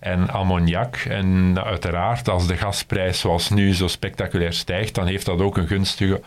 en 0.00 0.30
ammoniak. 0.30 0.96
En 0.96 1.58
uiteraard, 1.64 2.28
als 2.28 2.46
de 2.46 2.56
gasprijs 2.56 3.20
zoals 3.20 3.50
nu 3.50 3.74
zo 3.74 3.86
spectaculair 3.86 4.52
stijgt, 4.52 4.94
dan 4.94 5.06
heeft 5.06 5.26
dat 5.26 5.40
ook 5.40 5.56
een 5.56 5.66
gunstige 5.66 6.20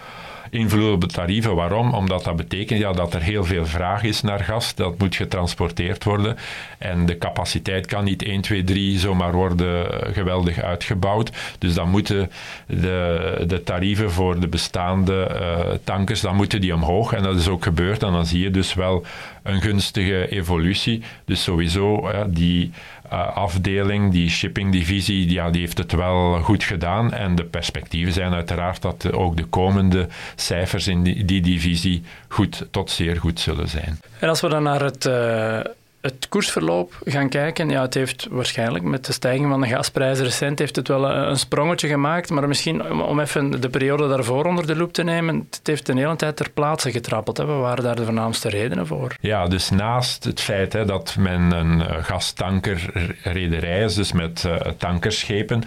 invloed 0.53 0.93
op 0.93 1.01
de 1.01 1.07
tarieven. 1.07 1.55
Waarom? 1.55 1.93
Omdat 1.93 2.23
dat 2.23 2.35
betekent 2.35 2.79
ja, 2.79 2.91
dat 2.91 3.13
er 3.13 3.21
heel 3.21 3.43
veel 3.43 3.65
vraag 3.65 4.03
is 4.03 4.21
naar 4.21 4.39
gas. 4.39 4.75
Dat 4.75 4.97
moet 4.97 5.15
getransporteerd 5.15 6.03
worden. 6.03 6.37
En 6.77 7.05
de 7.05 7.17
capaciteit 7.17 7.85
kan 7.85 8.03
niet 8.03 8.23
1, 8.23 8.41
2, 8.41 8.63
3 8.63 8.99
zomaar 8.99 9.31
worden 9.31 9.87
geweldig 10.13 10.61
uitgebouwd. 10.61 11.31
Dus 11.57 11.73
dan 11.73 11.89
moeten 11.89 12.31
de, 12.67 13.43
de 13.47 13.63
tarieven 13.63 14.11
voor 14.11 14.39
de 14.39 14.47
bestaande 14.47 15.37
uh, 15.41 15.73
tankers, 15.83 16.21
dan 16.21 16.35
moeten 16.35 16.61
die 16.61 16.73
omhoog. 16.73 17.13
En 17.13 17.23
dat 17.23 17.35
is 17.35 17.47
ook 17.47 17.63
gebeurd. 17.63 18.03
En 18.03 18.11
dan 18.11 18.25
zie 18.25 18.43
je 18.43 18.51
dus 18.51 18.73
wel 18.73 19.05
een 19.43 19.61
gunstige 19.61 20.27
evolutie. 20.29 21.03
Dus 21.25 21.43
sowieso 21.43 22.11
die 22.27 22.71
uh, 23.13 23.35
afdeling, 23.35 24.11
die 24.11 24.29
shippingdivisie, 24.29 25.31
ja, 25.31 25.49
die 25.49 25.61
heeft 25.61 25.77
het 25.77 25.91
wel 25.91 26.39
goed 26.41 26.63
gedaan. 26.63 27.13
En 27.13 27.35
de 27.35 27.43
perspectieven 27.43 28.13
zijn 28.13 28.33
uiteraard 28.33 28.81
dat 28.81 29.11
ook 29.11 29.37
de 29.37 29.45
komende 29.45 30.07
cijfers 30.35 30.87
in 30.87 31.03
die, 31.03 31.25
die 31.25 31.41
divisie 31.41 32.03
goed 32.27 32.67
tot 32.71 32.91
zeer 32.91 33.19
goed 33.19 33.39
zullen 33.39 33.69
zijn. 33.69 33.99
En 34.19 34.29
als 34.29 34.41
we 34.41 34.49
dan 34.49 34.63
naar 34.63 34.81
het 34.81 35.05
uh, 35.05 35.59
het 36.03 36.27
koersverloop 36.29 36.97
gaan 37.05 37.29
kijken, 37.29 37.69
ja, 37.69 37.81
het 37.81 37.93
heeft 37.93 38.27
waarschijnlijk 38.29 38.83
met 38.83 39.05
de 39.05 39.13
stijging 39.13 39.49
van 39.49 39.61
de 39.61 39.67
gasprijzen 39.67 40.25
recent 40.25 40.59
heeft 40.59 40.75
het 40.75 40.87
wel 40.87 41.09
een, 41.09 41.37
sprongetje 41.37 41.87
gemaakt, 41.87 42.29
maar 42.29 42.47
misschien 42.47 42.91
om 42.91 43.19
even 43.19 43.61
de 43.61 43.69
periode 43.69 44.07
daarvoor 44.07 44.45
onder 44.45 44.67
de 44.67 44.75
loep 44.75 44.93
te 44.93 45.03
nemen, 45.03 45.47
het 45.49 45.59
heeft 45.63 45.89
een 45.89 45.97
hele 45.97 46.15
tijd 46.15 46.35
ter 46.35 46.49
plaatse 46.49 46.91
getrappeld. 46.91 47.37
Hè. 47.37 47.45
Wat 47.45 47.59
waren 47.59 47.83
daar 47.83 47.95
de 47.95 48.03
voornaamste 48.03 48.49
redenen 48.49 48.87
voor? 48.87 49.15
Ja, 49.19 49.47
dus 49.47 49.69
naast 49.69 50.23
het 50.23 50.41
feit 50.41 50.73
hè, 50.73 50.85
dat 50.85 51.15
men 51.19 51.51
een 51.51 51.79
uh, 51.79 51.85
gastankerrederij 52.01 53.83
is, 53.83 53.93
dus 53.93 54.11
met 54.11 54.43
uh, 54.47 54.55
tankerschepen, 54.77 55.63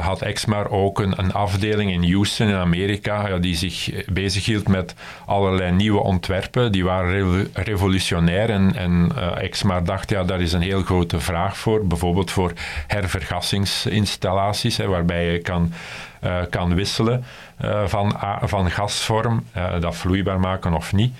had 0.00 0.22
Exmar 0.22 0.70
ook 0.70 1.00
een, 1.00 1.18
een, 1.18 1.32
afdeling 1.32 1.90
in 1.90 2.12
Houston 2.12 2.48
in 2.48 2.54
Amerika 2.54 3.28
ja, 3.28 3.38
die 3.38 3.56
zich 3.56 4.04
bezighield 4.12 4.68
met 4.68 4.94
allerlei 5.26 5.72
nieuwe 5.72 6.00
ontwerpen. 6.00 6.72
Die 6.72 6.84
waren 6.84 7.48
revolutionair 7.52 8.50
en, 8.50 8.76
en 8.76 9.12
maar 9.62 9.84
dacht, 9.84 10.10
ja, 10.10 10.24
daar 10.24 10.40
is 10.40 10.52
een 10.52 10.60
heel 10.60 10.82
grote 10.82 11.20
vraag 11.20 11.56
voor. 11.56 11.86
Bijvoorbeeld 11.86 12.30
voor 12.30 12.52
hervergassingsinstallaties, 12.86 14.76
hè, 14.76 14.86
waarbij 14.86 15.32
je 15.32 15.38
kan, 15.38 15.72
uh, 16.24 16.36
kan 16.50 16.74
wisselen 16.74 17.24
uh, 17.64 17.86
van, 17.86 18.20
van 18.42 18.70
gasvorm, 18.70 19.44
uh, 19.56 19.80
dat 19.80 19.96
vloeibaar 19.96 20.40
maken 20.40 20.72
of 20.72 20.92
niet. 20.92 21.14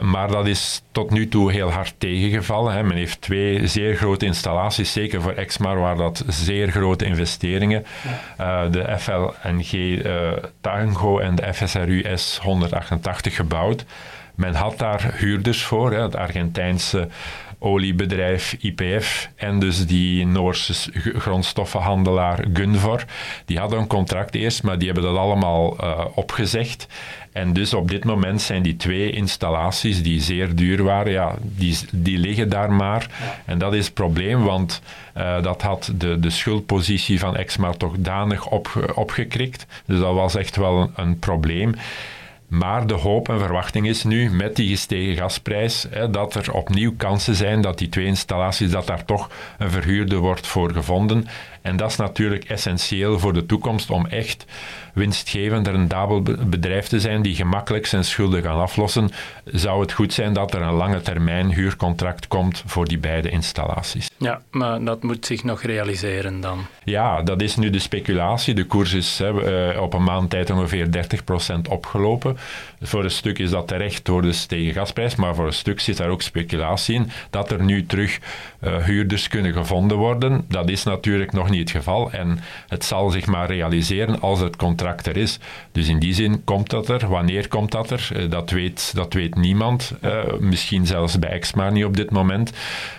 maar 0.00 0.28
dat 0.28 0.46
is 0.46 0.82
tot 0.92 1.10
nu 1.10 1.28
toe 1.28 1.52
heel 1.52 1.70
hard 1.70 1.94
tegengevallen. 1.98 2.74
Hè. 2.74 2.82
Men 2.82 2.96
heeft 2.96 3.20
twee 3.20 3.66
zeer 3.66 3.96
grote 3.96 4.26
installaties, 4.26 4.92
zeker 4.92 5.22
voor 5.22 5.32
Exmar, 5.32 5.78
waar 5.78 5.96
dat 5.96 6.24
zeer 6.26 6.70
grote 6.70 7.04
investeringen, 7.04 7.86
de 8.70 8.96
FLNG 8.98 10.02
Tango 10.60 11.18
en 11.18 11.34
de 11.34 11.54
FSRU 11.54 12.04
S188 12.04 13.32
gebouwd. 13.32 13.84
Men 14.38 14.54
had 14.54 14.78
daar 14.78 15.14
huurders 15.14 15.64
voor, 15.64 15.92
hè, 15.92 16.02
het 16.02 16.16
Argentijnse 16.16 17.08
oliebedrijf 17.58 18.56
IPF 18.60 19.30
en 19.36 19.58
dus 19.58 19.86
die 19.86 20.26
Noorse 20.26 20.90
grondstoffenhandelaar 21.16 22.44
Gunvor. 22.52 23.04
Die 23.44 23.58
hadden 23.58 23.78
een 23.78 23.86
contract 23.86 24.34
eerst, 24.34 24.62
maar 24.62 24.78
die 24.78 24.86
hebben 24.86 25.04
dat 25.04 25.16
allemaal 25.16 25.76
uh, 25.80 26.04
opgezegd. 26.14 26.86
En 27.32 27.52
dus 27.52 27.74
op 27.74 27.88
dit 27.88 28.04
moment 28.04 28.42
zijn 28.42 28.62
die 28.62 28.76
twee 28.76 29.10
installaties 29.10 30.02
die 30.02 30.20
zeer 30.20 30.54
duur 30.54 30.82
waren, 30.82 31.12
ja, 31.12 31.34
die, 31.42 31.78
die 31.92 32.18
liggen 32.18 32.48
daar 32.48 32.72
maar. 32.72 33.06
En 33.44 33.58
dat 33.58 33.74
is 33.74 33.84
het 33.84 33.94
probleem, 33.94 34.44
want 34.44 34.82
uh, 35.16 35.42
dat 35.42 35.62
had 35.62 35.92
de, 35.94 36.20
de 36.20 36.30
schuldpositie 36.30 37.18
van 37.18 37.36
Exmar 37.36 37.76
toch 37.76 37.94
danig 37.98 38.46
op, 38.46 38.92
opgekrikt. 38.94 39.66
Dus 39.84 39.98
dat 39.98 40.14
was 40.14 40.34
echt 40.34 40.56
wel 40.56 40.80
een, 40.80 40.90
een 40.94 41.18
probleem. 41.18 41.74
Maar 42.48 42.86
de 42.86 42.94
hoop 42.94 43.28
en 43.28 43.38
verwachting 43.38 43.86
is 43.86 44.04
nu, 44.04 44.30
met 44.30 44.56
die 44.56 44.68
gestegen 44.68 45.16
gasprijs, 45.16 45.86
hè, 45.90 46.10
dat 46.10 46.34
er 46.34 46.52
opnieuw 46.52 46.94
kansen 46.96 47.34
zijn 47.34 47.60
dat 47.60 47.78
die 47.78 47.88
twee 47.88 48.06
installaties, 48.06 48.70
dat 48.70 48.86
daar 48.86 49.04
toch 49.04 49.30
een 49.58 49.70
verhuurder 49.70 50.18
wordt 50.18 50.46
voor 50.46 50.72
gevonden. 50.72 51.26
En 51.62 51.76
dat 51.76 51.90
is 51.90 51.96
natuurlijk 51.96 52.44
essentieel 52.44 53.18
voor 53.18 53.32
de 53.32 53.46
toekomst 53.46 53.90
om 53.90 54.06
echt 54.06 54.44
winstgevend, 54.94 55.66
rendabel 55.66 56.22
bedrijf 56.22 56.86
te 56.86 57.00
zijn 57.00 57.22
die 57.22 57.34
gemakkelijk 57.34 57.86
zijn 57.86 58.04
schulden 58.04 58.42
kan 58.42 58.60
aflossen, 58.60 59.10
zou 59.44 59.80
het 59.80 59.92
goed 59.92 60.12
zijn 60.12 60.32
dat 60.32 60.54
er 60.54 60.62
een 60.62 60.74
lange 60.74 61.00
termijn 61.00 61.52
huurcontract 61.52 62.28
komt 62.28 62.62
voor 62.66 62.88
die 62.88 62.98
beide 62.98 63.28
installaties. 63.28 64.07
Ja, 64.18 64.42
maar 64.50 64.84
dat 64.84 65.02
moet 65.02 65.26
zich 65.26 65.44
nog 65.44 65.62
realiseren 65.62 66.40
dan. 66.40 66.66
Ja, 66.84 67.22
dat 67.22 67.42
is 67.42 67.56
nu 67.56 67.70
de 67.70 67.78
speculatie. 67.78 68.54
De 68.54 68.64
koers 68.64 68.92
is 68.92 69.20
eh, 69.20 69.80
op 69.80 69.94
een 69.94 70.04
maand 70.04 70.30
tijd 70.30 70.50
ongeveer 70.50 70.86
30% 70.86 71.70
opgelopen. 71.70 72.36
Voor 72.80 73.04
een 73.04 73.10
stuk 73.10 73.38
is 73.38 73.50
dat 73.50 73.68
terecht 73.68 74.04
door 74.04 74.22
de 74.22 74.32
stegen 74.32 74.72
gasprijs, 74.72 75.16
maar 75.16 75.34
voor 75.34 75.46
een 75.46 75.52
stuk 75.52 75.80
zit 75.80 75.96
daar 75.96 76.08
ook 76.08 76.22
speculatie 76.22 76.94
in 76.94 77.10
dat 77.30 77.50
er 77.50 77.62
nu 77.62 77.86
terug 77.86 78.18
uh, 78.60 78.84
huurders 78.84 79.28
kunnen 79.28 79.52
gevonden 79.52 79.96
worden. 79.96 80.44
Dat 80.48 80.68
is 80.68 80.84
natuurlijk 80.84 81.32
nog 81.32 81.50
niet 81.50 81.60
het 81.60 81.70
geval 81.70 82.10
en 82.10 82.38
het 82.68 82.84
zal 82.84 83.10
zich 83.10 83.26
maar 83.26 83.46
realiseren 83.46 84.20
als 84.20 84.40
het 84.40 84.56
contract 84.56 85.06
er 85.06 85.16
is. 85.16 85.38
Dus 85.72 85.88
in 85.88 85.98
die 85.98 86.14
zin 86.14 86.44
komt 86.44 86.70
dat 86.70 86.88
er. 86.88 87.08
Wanneer 87.08 87.48
komt 87.48 87.72
dat 87.72 87.90
er? 87.90 88.08
Uh, 88.16 88.30
dat, 88.30 88.50
weet, 88.50 88.94
dat 88.94 89.12
weet 89.12 89.34
niemand. 89.34 89.92
Misschien 90.38 90.86
zelfs 90.86 91.18
bij 91.18 91.30
Exmar 91.30 91.72
niet 91.72 91.84
op 91.84 91.96
dit 91.96 92.10
moment. 92.10 92.52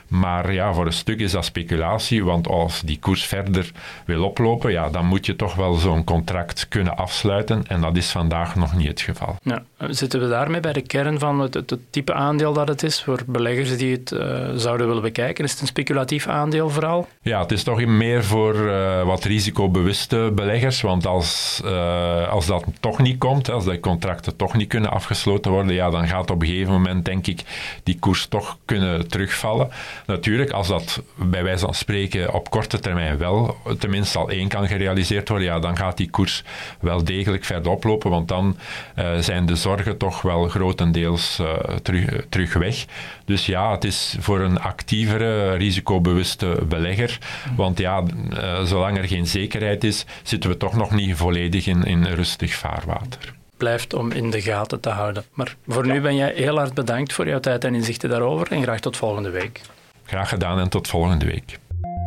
Maar 0.10 0.54
ja, 0.54 0.74
voor 0.74 0.86
een 0.86 0.94
stuk 0.94 1.20
is 1.20 1.32
dat 1.32 1.46
speculatie, 1.46 2.24
want 2.24 2.48
als 2.48 2.82
die 2.82 3.00
koers 3.00 3.25
verder 3.25 3.72
wil 4.06 4.24
oplopen, 4.24 4.72
ja, 4.72 4.89
dan 4.89 5.06
moet 5.06 5.25
je 5.25 5.36
toch 5.36 5.56
wel 5.56 5.74
zo'n 5.74 6.04
contract 6.04 6.68
kunnen 6.68 6.98
afsluiten. 6.98 7.63
En 7.68 7.82
dat 7.82 7.98
is 7.98 8.12
vandaag 8.12 8.56
nog 8.56 8.75
niet 8.75 8.88
het 8.88 9.01
geval. 9.01 9.36
Ja, 9.44 9.63
zitten 9.89 10.20
we 10.20 10.28
daarmee 10.28 10.60
bij 10.60 10.74
de 10.74 10.82
kern 10.82 11.20
van 11.20 11.39
het, 11.39 11.54
het, 11.54 11.78
type 11.89 12.13
aandeel 12.13 12.54
dat 12.54 12.68
het 12.68 12.84
is 12.84 13.04
voor 13.04 13.22
beleggers 13.28 13.78
die 13.78 13.96
het 13.96 14.12
uh, 14.12 14.50
zouden 14.56 14.88
willen 14.88 15.01
bekijken? 15.01 15.44
Is 15.44 15.51
het 15.51 15.62
een 15.62 15.68
speculatief 15.68 16.28
aandeel 16.28 16.70
vooral? 16.70 17.08
Ja, 17.22 17.42
het 17.42 17.51
is 17.51 17.63
toch 17.63 17.86
meer 17.86 18.24
voor 18.24 18.56
uh, 18.56 19.04
wat 19.04 19.24
risicobewuste 19.24 20.32
beleggers. 20.36 20.82
Want 20.82 21.06
als, 21.06 21.62
uh, 21.66 22.30
als 22.30 22.46
dat 22.46 22.63
toch 22.80 23.00
niet 23.00 23.18
komt, 23.18 23.50
als 23.50 23.66
die 23.66 23.80
contracten 23.80 24.36
toch 24.36 24.56
niet 24.56 24.68
kunnen 24.68 24.92
afgesloten 24.92 25.51
worden, 25.51 25.74
ja, 25.74 25.89
dan 25.89 26.08
gaat 26.08 26.32
op 26.32 26.42
een 26.42 26.48
gegeven 26.48 26.74
moment, 26.74 27.06
denk 27.06 27.28
ik, 27.28 27.42
die 27.84 28.00
koers 28.00 28.25
toch 28.25 28.58
kunnen 28.66 29.08
terugvallen. 29.08 29.70
Natuurlijk, 30.06 30.51
als 30.51 30.68
dat 30.68 31.01
bij 31.15 31.44
wijze 31.44 31.65
van 31.65 31.74
spreken 31.74 32.34
op 32.34 32.50
korte 32.50 32.79
termijn 32.79 33.18
wel 33.18 33.58
tenminste 33.79 34.18
al 34.18 34.29
één 34.29 34.48
kan 34.48 34.68
gerealiseerd 34.68 35.29
worden, 35.29 35.48
ja, 35.48 35.60
dan 35.60 35.77
gaat 35.77 35.98
die 35.98 36.10
koers 36.10 36.44
wel 36.79 37.03
degelijk 37.03 37.44
verder 37.46 37.72
oplopen, 37.72 38.10
want 38.10 38.27
dan 38.27 38.58
uh, 38.96 39.18
zijn 39.18 39.46
de 39.46 39.56
zorgen 39.56 39.98
toch 39.98 40.22
wel 40.22 40.48
grotendeels 40.48 41.39
uh, 41.41 41.53
terug, 41.82 42.25
terug 42.29 42.53
weg. 42.53 42.86
Dus 43.25 43.46
ja, 43.46 43.72
het 43.72 43.84
is 43.84 44.15
voor 44.20 44.39
een 44.39 44.60
actievere, 44.60 45.53
risicobewuste 45.53 46.60
belegger, 46.68 47.18
want 47.56 47.79
ja, 47.79 48.03
uh, 48.34 48.63
zolang 48.63 48.98
er 48.98 49.08
geen 49.08 49.27
zekerheid 49.27 49.84
is, 49.84 50.06
zitten 50.24 50.50
we 50.50 50.58
toch 50.58 50.75
nog 50.75 50.91
niet 50.91 51.15
volledig 51.15 51.68
in, 51.68 51.84
in 51.84 52.06
rustig 52.06 52.53
vaarwater 52.53 53.38
blijft 53.58 53.94
om 53.94 54.12
in 54.12 54.29
de 54.29 54.41
gaten 54.41 54.79
te 54.79 54.89
houden. 54.89 55.24
Maar 55.34 55.56
voor 55.68 55.88
nu 55.88 56.01
ben 56.01 56.15
jij 56.15 56.34
heel 56.36 56.58
hard 56.58 56.74
bedankt 56.74 57.13
voor 57.13 57.27
jouw 57.27 57.39
tijd 57.39 57.63
en 57.63 57.75
inzichten 57.75 58.10
daarover 58.10 58.51
en 58.51 58.62
graag 58.62 58.79
tot 58.79 58.98
volgende 58.98 59.29
week. 59.29 59.62
Graag 60.10 60.30
gedaan 60.30 60.60
en 60.60 60.70
tot 60.70 60.88
volgende 60.88 61.25
week. 61.25 61.60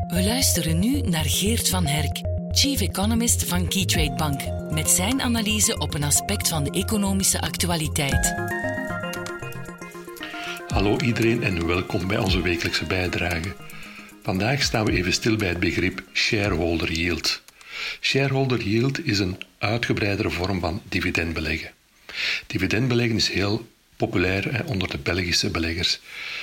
We 0.09 0.23
luisteren 0.23 0.79
nu 0.79 1.01
naar 1.01 1.25
Geert 1.25 1.69
van 1.69 1.87
Herk, 1.87 2.21
Chief 2.51 2.81
Economist 2.81 3.45
van 3.45 3.69
Keytrade 3.69 4.15
Bank, 4.15 4.41
met 4.71 4.91
zijn 4.91 5.23
analyse 5.23 5.79
op 5.79 5.95
een 5.95 6.05
aspect 6.05 6.49
van 6.49 6.65
de 6.65 6.71
economische 6.71 7.41
actualiteit. 7.41 8.35
Hallo 10.69 10.99
iedereen 10.99 11.43
en 11.43 11.67
welkom 11.67 12.07
bij 12.07 12.19
onze 12.19 12.43
wekelijkse 12.43 12.85
bijdrage. 12.85 13.55
Vandaag 14.23 14.63
staan 14.63 14.85
we 14.85 14.93
even 14.93 15.13
stil 15.13 15.37
bij 15.37 15.49
het 15.49 15.61
begrip 15.61 16.03
shareholder 16.13 16.93
yield. 16.93 17.43
Shareholder 18.01 18.61
yield 18.63 19.07
is 19.07 19.19
een 19.19 19.43
uitgebreidere 19.59 20.31
vorm 20.31 20.61
van 20.61 20.83
dividendbeleggen. 20.89 21.71
Dividendbeleggen 22.47 23.17
is 23.17 23.29
heel 23.29 23.67
populair 23.97 24.55
hè, 24.55 24.63
onder 24.65 24.91
de 24.91 24.99
Belgische 24.99 25.51
beleggers. 25.51 26.01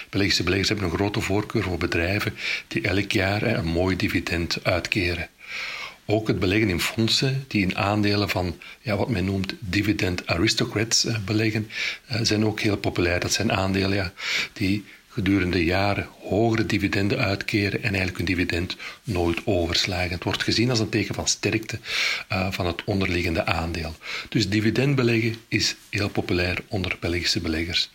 Belgische 0.10 0.44
beleggers 0.44 0.70
hebben 0.70 0.90
een 0.90 0.96
grote 0.96 1.22
voorkeur 1.22 1.64
voor 1.64 1.78
bedrijven 1.78 2.34
die 2.68 2.82
elk 2.82 3.12
jaar 3.12 3.44
een 3.44 3.66
mooi 3.66 3.96
dividend 3.96 4.64
uitkeren. 4.64 5.30
Ook 6.06 6.28
het 6.28 6.40
beleggen 6.40 6.70
in 6.70 6.82
fondsen 6.82 7.46
die 7.48 7.62
in 7.62 7.78
aandelen 7.78 8.30
van 8.30 8.60
ja, 8.82 8.98
wat 8.98 9.10
men 9.10 9.26
noemt 9.26 9.54
dividend 9.60 10.28
aristocrats 10.28 11.06
eh, 11.06 11.18
beleggen, 11.26 11.70
eh, 12.06 12.20
zijn 12.22 12.46
ook 12.46 12.60
heel 12.60 12.78
populair. 12.78 13.20
Dat 13.20 13.34
zijn 13.34 13.52
aandelen 13.52 13.94
ja, 13.94 14.14
die 14.54 14.86
gedurende 15.10 15.64
jaren 15.64 16.08
hogere 16.22 16.66
dividenden 16.66 17.18
uitkeren 17.18 17.84
en 17.84 17.90
eigenlijk 17.90 18.18
hun 18.18 18.26
dividend 18.26 18.76
nooit 19.04 19.40
overslagen. 19.46 20.12
Het 20.12 20.24
wordt 20.24 20.44
gezien 20.44 20.70
als 20.70 20.80
een 20.80 20.90
teken 20.90 21.16
van 21.16 21.28
sterkte 21.28 21.80
uh, 22.32 22.52
van 22.52 22.66
het 22.66 22.84
onderliggende 22.84 23.46
aandeel. 23.46 23.96
Dus 24.30 24.50
dividendbeleggen 24.50 25.36
is 25.48 25.76
heel 25.90 26.10
populair 26.10 26.64
onder 26.68 26.98
Belgische 27.00 27.40
beleggers. 27.40 27.90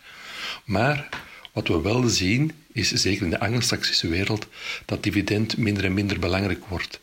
Maar 0.65 1.09
wat 1.55 1.67
we 1.67 1.81
wel 1.81 2.07
zien, 2.07 2.51
is 2.71 2.91
zeker 2.91 3.23
in 3.23 3.29
de 3.29 3.39
anglo-saxische 3.39 4.07
wereld, 4.07 4.47
dat 4.85 5.03
dividend 5.03 5.57
minder 5.57 5.85
en 5.85 5.93
minder 5.93 6.19
belangrijk 6.19 6.65
wordt. 6.65 6.99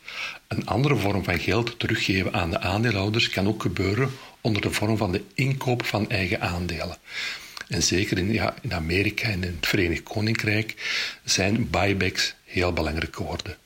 Een 0.47 0.65
andere 0.65 0.95
vorm 0.95 1.23
van 1.23 1.39
geld 1.39 1.79
teruggeven 1.79 2.33
aan 2.33 2.49
de 2.49 2.59
aandeelhouders 2.59 3.29
kan 3.29 3.47
ook 3.47 3.61
gebeuren 3.61 4.11
onder 4.41 4.61
de 4.61 4.71
vorm 4.71 4.97
van 4.97 5.11
de 5.11 5.23
inkoop 5.33 5.85
van 5.85 6.09
eigen 6.09 6.41
aandelen. 6.41 6.97
En 7.67 7.83
zeker 7.83 8.17
in, 8.17 8.33
ja, 8.33 8.55
in 8.61 8.73
Amerika 8.73 9.27
en 9.27 9.43
in 9.43 9.55
het 9.55 9.67
Verenigd 9.67 10.03
Koninkrijk 10.03 10.75
zijn 11.23 11.69
buybacks 11.69 12.33
heel 12.43 12.73
belangrijk 12.73 13.15
geworden. 13.15 13.57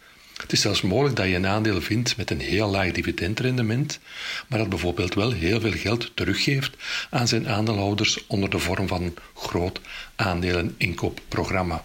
Het 0.41 0.51
is 0.51 0.61
zelfs 0.61 0.81
mogelijk 0.81 1.15
dat 1.15 1.27
je 1.27 1.35
een 1.35 1.47
aandeel 1.47 1.81
vindt 1.81 2.17
met 2.17 2.31
een 2.31 2.39
heel 2.39 2.69
laag 2.69 2.91
dividendrendement, 2.91 3.99
maar 4.47 4.59
dat 4.59 4.69
bijvoorbeeld 4.69 5.13
wel 5.13 5.31
heel 5.31 5.59
veel 5.59 5.71
geld 5.71 6.11
teruggeeft 6.15 6.75
aan 7.09 7.27
zijn 7.27 7.47
aandeelhouders 7.47 8.27
onder 8.27 8.49
de 8.49 8.59
vorm 8.59 8.87
van 8.87 9.03
een 9.03 9.15
groot 9.35 9.79
aandeleninkoopprogramma. 10.15 11.81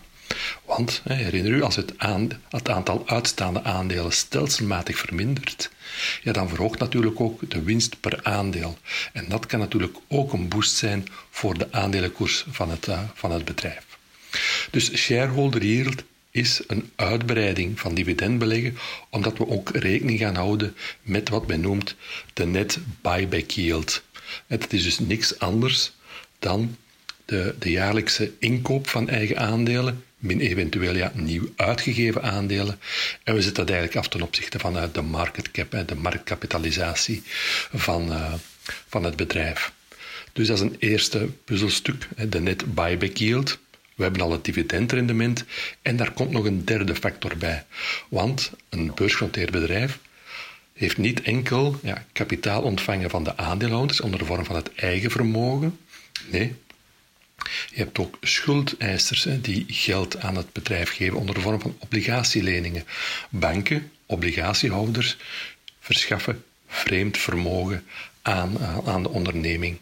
Want, 0.64 1.02
herinner 1.04 1.52
u, 1.52 1.62
als 1.62 1.76
het, 1.76 1.92
het 2.48 2.68
aantal 2.68 3.02
uitstaande 3.06 3.62
aandelen 3.64 4.12
stelselmatig 4.12 4.98
vermindert, 4.98 5.70
ja, 6.22 6.32
dan 6.32 6.48
verhoogt 6.48 6.78
natuurlijk 6.78 7.20
ook 7.20 7.50
de 7.50 7.62
winst 7.62 8.00
per 8.00 8.20
aandeel. 8.22 8.78
En 9.12 9.28
dat 9.28 9.46
kan 9.46 9.58
natuurlijk 9.58 9.96
ook 10.08 10.32
een 10.32 10.48
boost 10.48 10.76
zijn 10.76 11.06
voor 11.30 11.58
de 11.58 11.68
aandelenkoers 11.70 12.44
van 12.50 12.70
het, 12.70 12.86
uh, 12.86 13.00
van 13.14 13.30
het 13.30 13.44
bedrijf. 13.44 13.84
Dus 14.70 14.96
shareholder 14.96 15.64
yield 15.64 16.02
is 16.32 16.60
een 16.66 16.90
uitbreiding 16.96 17.80
van 17.80 17.94
dividendbeleggen, 17.94 18.78
omdat 19.10 19.38
we 19.38 19.48
ook 19.48 19.70
rekening 19.70 20.18
gaan 20.18 20.34
houden 20.34 20.76
met 21.02 21.28
wat 21.28 21.46
men 21.46 21.60
noemt 21.60 21.94
de 22.32 22.46
net 22.46 22.78
buyback 23.00 23.50
yield. 23.50 24.02
Het 24.46 24.72
is 24.72 24.82
dus 24.82 24.98
niks 24.98 25.38
anders 25.38 25.92
dan 26.38 26.76
de, 27.24 27.54
de 27.58 27.70
jaarlijkse 27.70 28.32
inkoop 28.38 28.88
van 28.88 29.08
eigen 29.08 29.38
aandelen 29.38 30.04
min 30.22 30.40
eventueel 30.40 30.94
ja, 30.94 31.12
nieuw 31.14 31.52
uitgegeven 31.56 32.22
aandelen. 32.22 32.78
En 33.22 33.34
we 33.34 33.42
zetten 33.42 33.66
dat 33.66 33.74
eigenlijk 33.74 34.06
af 34.06 34.12
ten 34.12 34.22
opzichte 34.22 34.58
van 34.58 34.90
de 34.92 35.02
market 35.02 35.50
cap, 35.50 35.82
de 35.86 35.94
marktkapitalisatie 35.94 37.22
van, 37.72 38.12
uh, 38.12 38.32
van 38.88 39.04
het 39.04 39.16
bedrijf. 39.16 39.72
Dus 40.32 40.46
dat 40.46 40.56
is 40.56 40.62
een 40.62 40.76
eerste 40.78 41.28
puzzelstuk, 41.44 42.08
de 42.28 42.40
net 42.40 42.74
buyback 42.74 43.16
yield. 43.16 43.58
We 43.94 44.02
hebben 44.02 44.22
al 44.22 44.32
het 44.32 44.44
dividendrendement 44.44 45.44
en 45.82 45.96
daar 45.96 46.12
komt 46.12 46.30
nog 46.30 46.44
een 46.44 46.64
derde 46.64 46.94
factor 46.94 47.36
bij. 47.36 47.64
Want 48.08 48.52
een 48.68 48.92
beursgenoteerd 48.94 49.50
bedrijf 49.50 49.98
heeft 50.72 50.98
niet 50.98 51.22
enkel 51.22 51.78
ja, 51.82 52.04
kapitaal 52.12 52.62
ontvangen 52.62 53.10
van 53.10 53.24
de 53.24 53.36
aandeelhouders 53.36 54.00
onder 54.00 54.18
de 54.18 54.24
vorm 54.24 54.44
van 54.44 54.56
het 54.56 54.74
eigen 54.74 55.10
vermogen. 55.10 55.78
Nee, 56.30 56.54
je 57.70 57.76
hebt 57.76 57.98
ook 57.98 58.18
schuldeisers 58.20 59.26
die 59.40 59.64
geld 59.68 60.20
aan 60.20 60.36
het 60.36 60.52
bedrijf 60.52 60.90
geven 60.90 61.18
onder 61.18 61.34
de 61.34 61.40
vorm 61.40 61.60
van 61.60 61.76
obligatieleningen. 61.78 62.84
Banken, 63.28 63.90
obligatiehouders, 64.06 65.16
verschaffen 65.80 66.44
vreemd 66.66 67.18
vermogen 67.18 67.84
aan, 68.22 68.58
aan 68.84 69.02
de 69.02 69.08
onderneming. 69.08 69.78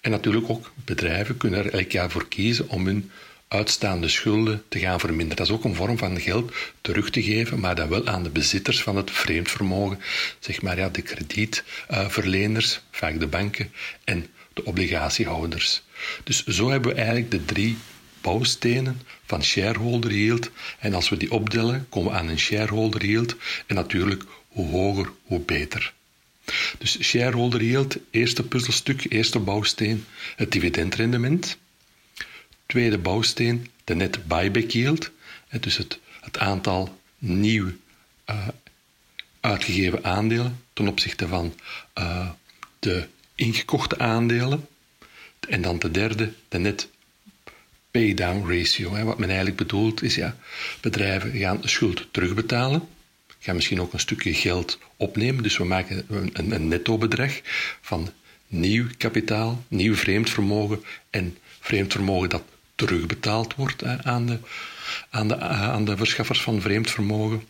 En 0.00 0.10
natuurlijk 0.10 0.50
ook 0.50 0.72
bedrijven 0.84 1.36
kunnen 1.36 1.64
er 1.64 1.72
elk 1.72 1.90
jaar 1.90 2.10
voor 2.10 2.28
kiezen 2.28 2.68
om 2.68 2.86
hun 2.86 3.10
uitstaande 3.48 4.08
schulden 4.08 4.62
te 4.68 4.78
gaan 4.78 5.00
verminderen. 5.00 5.36
Dat 5.36 5.46
is 5.46 5.52
ook 5.52 5.64
een 5.64 5.74
vorm 5.74 5.98
van 5.98 6.20
geld 6.20 6.52
terug 6.80 7.10
te 7.10 7.22
geven, 7.22 7.60
maar 7.60 7.74
dan 7.74 7.88
wel 7.88 8.06
aan 8.06 8.22
de 8.22 8.30
bezitters 8.30 8.82
van 8.82 8.96
het 8.96 9.10
vreemd 9.10 9.50
vermogen, 9.50 9.98
zeg 10.38 10.62
maar 10.62 10.78
ja, 10.78 10.88
de 10.88 11.02
kredietverleners, 11.02 12.80
vaak 12.90 13.20
de 13.20 13.26
banken, 13.26 13.72
en 14.04 14.26
de 14.52 14.64
obligatiehouders. 14.64 15.82
Dus 16.24 16.46
zo 16.46 16.70
hebben 16.70 16.90
we 16.90 16.96
eigenlijk 16.96 17.30
de 17.30 17.44
drie 17.44 17.76
bouwstenen 18.20 19.00
van 19.26 19.44
shareholder 19.44 20.12
yield. 20.12 20.50
En 20.78 20.94
als 20.94 21.08
we 21.08 21.16
die 21.16 21.32
opdelen, 21.32 21.86
komen 21.88 22.12
we 22.12 22.18
aan 22.18 22.28
een 22.28 22.38
shareholder 22.38 23.04
yield. 23.04 23.36
En 23.66 23.74
natuurlijk, 23.74 24.22
hoe 24.48 24.70
hoger, 24.70 25.12
hoe 25.22 25.40
beter. 25.40 25.92
Dus 26.78 27.02
shareholder 27.02 27.62
yield, 27.62 27.96
eerste 28.10 28.42
puzzelstuk, 28.42 29.06
eerste 29.08 29.38
bouwsteen, 29.38 30.04
het 30.36 30.52
dividendrendement. 30.52 31.58
Tweede 32.66 32.98
bouwsteen, 32.98 33.70
de 33.84 33.94
net 33.94 34.26
buyback 34.26 34.70
yield. 34.70 35.10
Dus 35.60 35.76
het, 35.76 35.98
het 36.20 36.38
aantal 36.38 37.00
nieuw 37.18 37.72
uh, 38.30 38.48
uitgegeven 39.40 40.04
aandelen 40.04 40.62
ten 40.72 40.88
opzichte 40.88 41.28
van 41.28 41.54
uh, 41.98 42.30
de 42.78 43.06
ingekochte 43.34 43.98
aandelen. 43.98 44.66
En 45.48 45.62
dan 45.62 45.78
de 45.78 45.90
derde, 45.90 46.32
de 46.48 46.58
net 46.58 46.88
pay-down 47.90 48.48
ratio. 48.48 49.04
Wat 49.04 49.18
men 49.18 49.28
eigenlijk 49.28 49.56
bedoelt 49.56 50.02
is, 50.02 50.14
ja, 50.14 50.36
bedrijven 50.80 51.32
gaan 51.32 51.58
schuld 51.62 52.06
terugbetalen, 52.10 52.88
gaan 53.42 53.54
misschien 53.54 53.80
ook 53.80 53.92
een 53.92 54.00
stukje 54.00 54.34
geld 54.34 54.78
opnemen, 54.96 55.42
dus 55.42 55.56
we 55.56 55.64
maken 55.64 56.04
een, 56.08 56.54
een 56.54 56.68
netto 56.68 56.98
bedrag 56.98 57.40
van 57.80 58.10
nieuw 58.46 58.86
kapitaal, 58.98 59.64
nieuw 59.68 59.94
vreemd 59.94 60.30
vermogen 60.30 60.84
en 61.10 61.38
vreemd 61.60 61.92
vermogen 61.92 62.28
dat 62.28 62.42
terugbetaald 62.74 63.54
wordt 63.54 63.84
aan, 63.84 64.26
de, 64.26 64.38
aan, 65.10 65.28
de, 65.28 65.38
aan 65.38 65.84
de 65.84 65.96
verschaffers 65.96 66.42
van 66.42 66.60
vreemd 66.60 66.90
vermogen. 66.90 67.42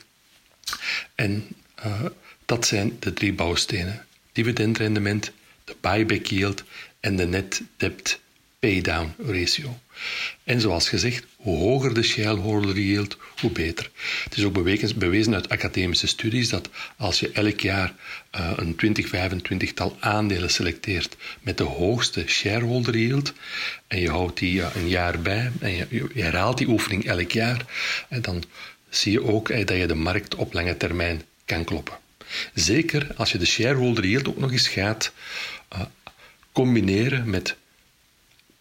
En 1.15 1.49
uh, 1.87 2.05
dat 2.45 2.67
zijn 2.67 2.97
de 2.99 3.13
drie 3.13 3.33
bouwstenen. 3.33 4.07
Dividendrendement, 4.33 5.33
de 5.65 5.77
buyback 5.81 6.27
yield 6.27 6.65
en 7.01 7.17
de 7.17 7.27
net 7.27 7.63
debt 7.77 8.21
paydown 8.63 9.15
ratio. 9.19 9.79
En 10.45 10.61
zoals 10.61 10.89
gezegd, 10.89 11.25
hoe 11.37 11.57
hoger 11.57 11.95
de 11.95 12.03
shareholder 12.03 12.79
yield, 12.79 13.17
hoe 13.41 13.51
beter. 13.51 13.91
Het 14.25 14.37
is 14.37 14.45
ook 14.45 14.63
bewezen 14.97 15.35
uit 15.35 15.49
academische 15.49 16.07
studies 16.07 16.49
dat 16.49 16.69
als 16.97 17.21
je 17.21 17.31
elk 17.33 17.61
jaar 17.61 17.95
uh, 18.37 18.53
een 18.57 18.77
20, 18.77 19.09
25 19.09 19.73
tal 19.73 19.97
aandelen 20.01 20.51
selecteert 20.51 21.17
met 21.41 21.59
de 21.59 21.65
hoogste 21.65 22.25
shareholder 22.27 22.97
yield 22.97 23.33
en 23.87 24.01
je 24.01 24.11
houdt 24.11 24.39
die 24.39 24.61
uh, 24.61 24.67
een 24.75 24.89
jaar 24.89 25.21
bij 25.21 25.51
en 25.61 25.77
je, 25.77 25.87
je, 25.91 26.23
herhaalt 26.23 26.59
die 26.59 26.69
oefening 26.69 27.05
elk 27.05 27.31
jaar, 27.33 27.65
en 28.09 28.23
dan 28.23 28.43
zie 28.89 29.13
je 29.13 29.23
ook 29.23 29.67
dat 29.67 29.77
je 29.77 29.87
de 29.87 29.95
markt 29.95 30.35
op 30.35 30.53
lange 30.53 30.77
termijn 30.77 31.23
kan 31.45 31.65
kloppen. 31.65 31.95
Zeker 32.55 33.07
als 33.17 33.33
je 33.33 33.39
de 33.39 33.47
shareholder 33.47 34.07
yield 34.07 34.29
ook 34.29 34.39
nog 34.39 34.53
eens 34.53 34.69
gaat 34.69 35.13
combineren 36.53 37.31
met 37.31 37.57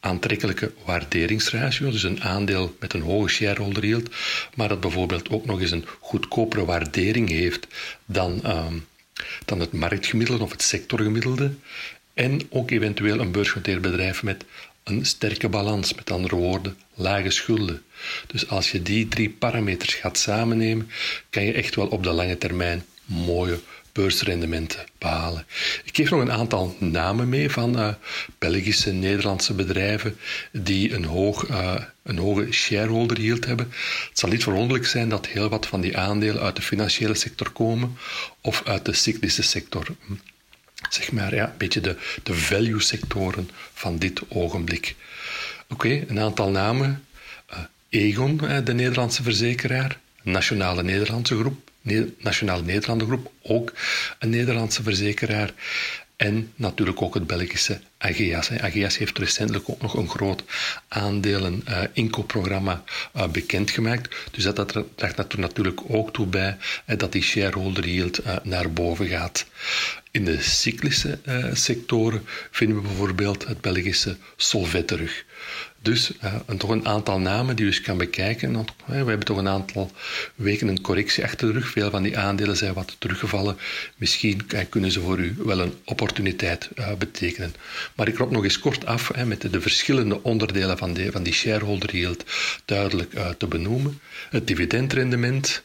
aantrekkelijke 0.01 0.71
waarderingsratio, 0.85 1.91
dus 1.91 2.03
een 2.03 2.23
aandeel 2.23 2.75
met 2.79 2.93
een 2.93 3.01
hoge 3.01 3.29
shareholder 3.29 3.85
yield, 3.85 4.09
maar 4.55 4.67
dat 4.67 4.79
bijvoorbeeld 4.79 5.29
ook 5.29 5.45
nog 5.45 5.61
eens 5.61 5.71
een 5.71 5.85
goedkopere 5.99 6.65
waardering 6.65 7.29
heeft 7.29 7.67
dan, 8.05 8.43
ehm, 8.43 8.77
dan 9.45 9.59
het 9.59 9.71
marktgemiddelde 9.71 10.43
of 10.43 10.51
het 10.51 10.61
sectorgemiddelde. 10.61 11.51
En 12.13 12.41
ook 12.49 12.71
eventueel 12.71 13.19
een 13.19 13.31
beursgenoteerd 13.31 13.81
bedrijf 13.81 14.23
met 14.23 14.45
een 14.83 15.05
sterke 15.05 15.49
balans, 15.49 15.93
met 15.93 16.11
andere 16.11 16.35
woorden, 16.35 16.77
lage 16.93 17.29
schulden. 17.29 17.83
Dus 18.27 18.47
als 18.47 18.71
je 18.71 18.81
die 18.81 19.07
drie 19.07 19.29
parameters 19.29 19.93
gaat 19.93 20.17
samennemen, 20.17 20.89
kan 21.29 21.43
je 21.43 21.53
echt 21.53 21.75
wel 21.75 21.87
op 21.87 22.03
de 22.03 22.11
lange 22.11 22.37
termijn 22.37 22.85
mooie 23.05 23.59
beursrendementen 23.91 24.85
behalen. 24.97 25.45
Ik 25.83 25.95
geef 25.95 26.09
nog 26.09 26.21
een 26.21 26.31
aantal 26.31 26.75
namen 26.79 27.29
mee 27.29 27.49
van 27.49 27.79
uh, 27.79 27.93
Belgische, 28.37 28.91
Nederlandse 28.91 29.53
bedrijven 29.53 30.17
die 30.51 30.93
een, 30.93 31.05
hoog, 31.05 31.49
uh, 31.49 31.75
een 32.03 32.17
hoge 32.17 32.51
shareholder 32.51 33.21
yield 33.21 33.45
hebben. 33.45 33.71
Het 34.09 34.19
zal 34.19 34.29
niet 34.29 34.43
verwonderlijk 34.43 34.87
zijn 34.87 35.09
dat 35.09 35.27
heel 35.27 35.49
wat 35.49 35.67
van 35.67 35.81
die 35.81 35.97
aandelen 35.97 36.41
uit 36.41 36.55
de 36.55 36.61
financiële 36.61 37.15
sector 37.15 37.49
komen 37.49 37.97
of 38.41 38.63
uit 38.65 38.85
de 38.85 38.93
cyclische 38.93 39.43
sector. 39.43 39.87
Zeg 40.89 41.11
maar, 41.11 41.35
ja, 41.35 41.45
een 41.45 41.57
beetje 41.57 41.81
de, 41.81 41.95
de 42.23 42.33
value-sectoren 42.33 43.49
van 43.73 43.97
dit 43.97 44.21
ogenblik. 44.27 44.95
Oké, 45.69 46.05
een 46.07 46.19
aantal 46.19 46.49
namen. 46.49 47.05
Uh, 47.51 47.57
Egon, 47.89 48.37
de 48.63 48.73
Nederlandse 48.73 49.23
verzekeraar. 49.23 49.99
Nationale 50.23 50.83
Nederlandse 50.83 51.37
groep. 51.37 51.70
Nationale 52.17 52.61
Nederlanden 52.61 53.07
Groep, 53.07 53.31
ook 53.41 53.73
een 54.19 54.29
Nederlandse 54.29 54.83
verzekeraar. 54.83 55.53
En 56.15 56.51
natuurlijk 56.55 57.01
ook 57.01 57.13
het 57.13 57.27
Belgische 57.27 57.79
Ageas. 57.97 58.51
Ageas 58.51 58.97
heeft 58.97 59.17
recentelijk 59.17 59.69
ook 59.69 59.81
nog 59.81 59.93
een 59.93 60.09
groot 60.09 60.43
aandelen 60.87 61.63
uh, 61.69 61.81
inkoopprogramma 61.93 62.83
uh, 63.15 63.27
bekendgemaakt. 63.27 64.15
Dus 64.31 64.43
dat, 64.43 64.55
dat 64.55 64.85
draagt 64.95 65.37
natuurlijk 65.37 65.81
ook 65.87 66.13
toe 66.13 66.25
bij 66.25 66.57
uh, 66.87 66.97
dat 66.97 67.11
die 67.11 67.21
shareholder 67.21 67.87
yield 67.87 68.19
naar 68.43 68.73
boven 68.73 69.07
gaat. 69.07 69.45
In 70.11 70.25
de 70.25 70.41
cyclische 70.41 71.19
sectoren 71.53 72.25
vinden 72.51 72.75
we 72.75 72.87
bijvoorbeeld 72.87 73.47
het 73.47 73.61
Belgische 73.61 74.17
Solvet 74.35 74.87
terug. 74.87 75.23
Dus 75.81 76.11
een, 76.45 76.57
toch 76.57 76.69
een 76.69 76.87
aantal 76.87 77.19
namen 77.19 77.55
die 77.55 77.65
je 77.65 77.71
eens 77.71 77.81
kan 77.81 77.97
bekijken. 77.97 78.53
Want, 78.53 78.71
we 78.85 78.93
hebben 78.93 79.19
toch 79.19 79.37
een 79.37 79.47
aantal 79.47 79.91
weken 80.35 80.67
een 80.67 80.81
correctie 80.81 81.23
achter 81.23 81.47
de 81.47 81.53
rug. 81.53 81.69
Veel 81.69 81.89
van 81.89 82.03
die 82.03 82.17
aandelen 82.17 82.57
zijn 82.57 82.73
wat 82.73 82.95
teruggevallen. 82.99 83.57
Misschien 83.95 84.41
kunnen 84.69 84.91
ze 84.91 84.99
voor 84.99 85.19
u 85.19 85.35
wel 85.37 85.59
een 85.59 85.73
opportuniteit 85.85 86.69
uh, 86.75 86.93
betekenen. 86.93 87.53
Maar 87.95 88.07
ik 88.07 88.13
klop 88.13 88.31
nog 88.31 88.43
eens 88.43 88.59
kort 88.59 88.85
af 88.85 89.25
met 89.25 89.41
de, 89.41 89.49
de, 89.49 89.61
verschillende 89.61 90.23
onderdelen 90.23 90.77
van, 90.77 90.93
de, 90.93 91.11
van 91.11 91.23
die 91.23 91.33
shareholder 91.33 91.95
yield 91.95 92.23
duidelijk 92.65 93.35
te 93.37 93.47
benoemen. 93.47 93.99
Het 94.29 94.47
dividendrendement, 94.47 95.63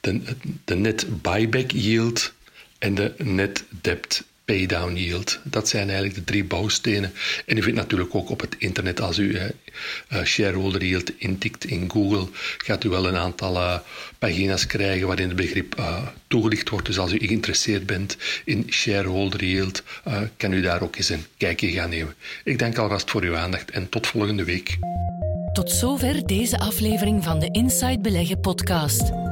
de, 0.00 0.20
de 0.64 0.74
net 0.74 1.22
buyback 1.22 1.70
yield 1.70 2.32
en 2.78 2.94
de 2.94 3.14
net 3.18 3.64
debt 3.80 4.24
paydown 4.52 4.96
yield. 4.96 5.38
Dat 5.42 5.68
zijn 5.68 5.86
eigenlijk 5.86 6.14
de 6.14 6.24
drie 6.24 6.44
bouwstenen. 6.44 7.12
En 7.46 7.56
u 7.56 7.62
vindt 7.62 7.78
natuurlijk 7.78 8.14
ook 8.14 8.30
op 8.30 8.40
het 8.40 8.54
internet, 8.58 9.00
als 9.00 9.18
u 9.18 9.38
uh, 9.38 10.22
shareholder 10.24 10.84
yield 10.84 11.12
intikt 11.18 11.64
in 11.64 11.90
Google, 11.90 12.28
gaat 12.58 12.84
u 12.84 12.88
wel 12.88 13.08
een 13.08 13.16
aantal 13.16 13.54
uh, 13.54 13.78
pagina's 14.18 14.66
krijgen 14.66 15.06
waarin 15.06 15.28
het 15.28 15.36
begrip 15.36 15.78
uh, 15.78 16.06
toegelicht 16.26 16.68
wordt. 16.68 16.86
Dus 16.86 16.98
als 16.98 17.12
u 17.12 17.18
geïnteresseerd 17.18 17.86
bent 17.86 18.16
in 18.44 18.66
shareholder 18.70 19.44
yield, 19.44 19.82
kan 20.36 20.52
u 20.52 20.60
daar 20.60 20.82
ook 20.82 20.96
eens 20.96 21.08
een 21.08 21.24
kijkje 21.36 21.70
gaan 21.70 21.90
nemen. 21.90 22.14
Ik 22.44 22.58
dank 22.58 22.78
alvast 22.78 23.10
voor 23.10 23.22
uw 23.22 23.36
aandacht 23.36 23.70
en 23.70 23.88
tot 23.88 24.06
volgende 24.06 24.44
week. 24.44 24.78
Tot 25.52 25.70
zover 25.70 26.26
deze 26.26 26.58
aflevering 26.58 27.24
van 27.24 27.38
de 27.38 27.48
Inside 27.50 28.00
Beleggen 28.00 28.40
podcast. 28.40 29.31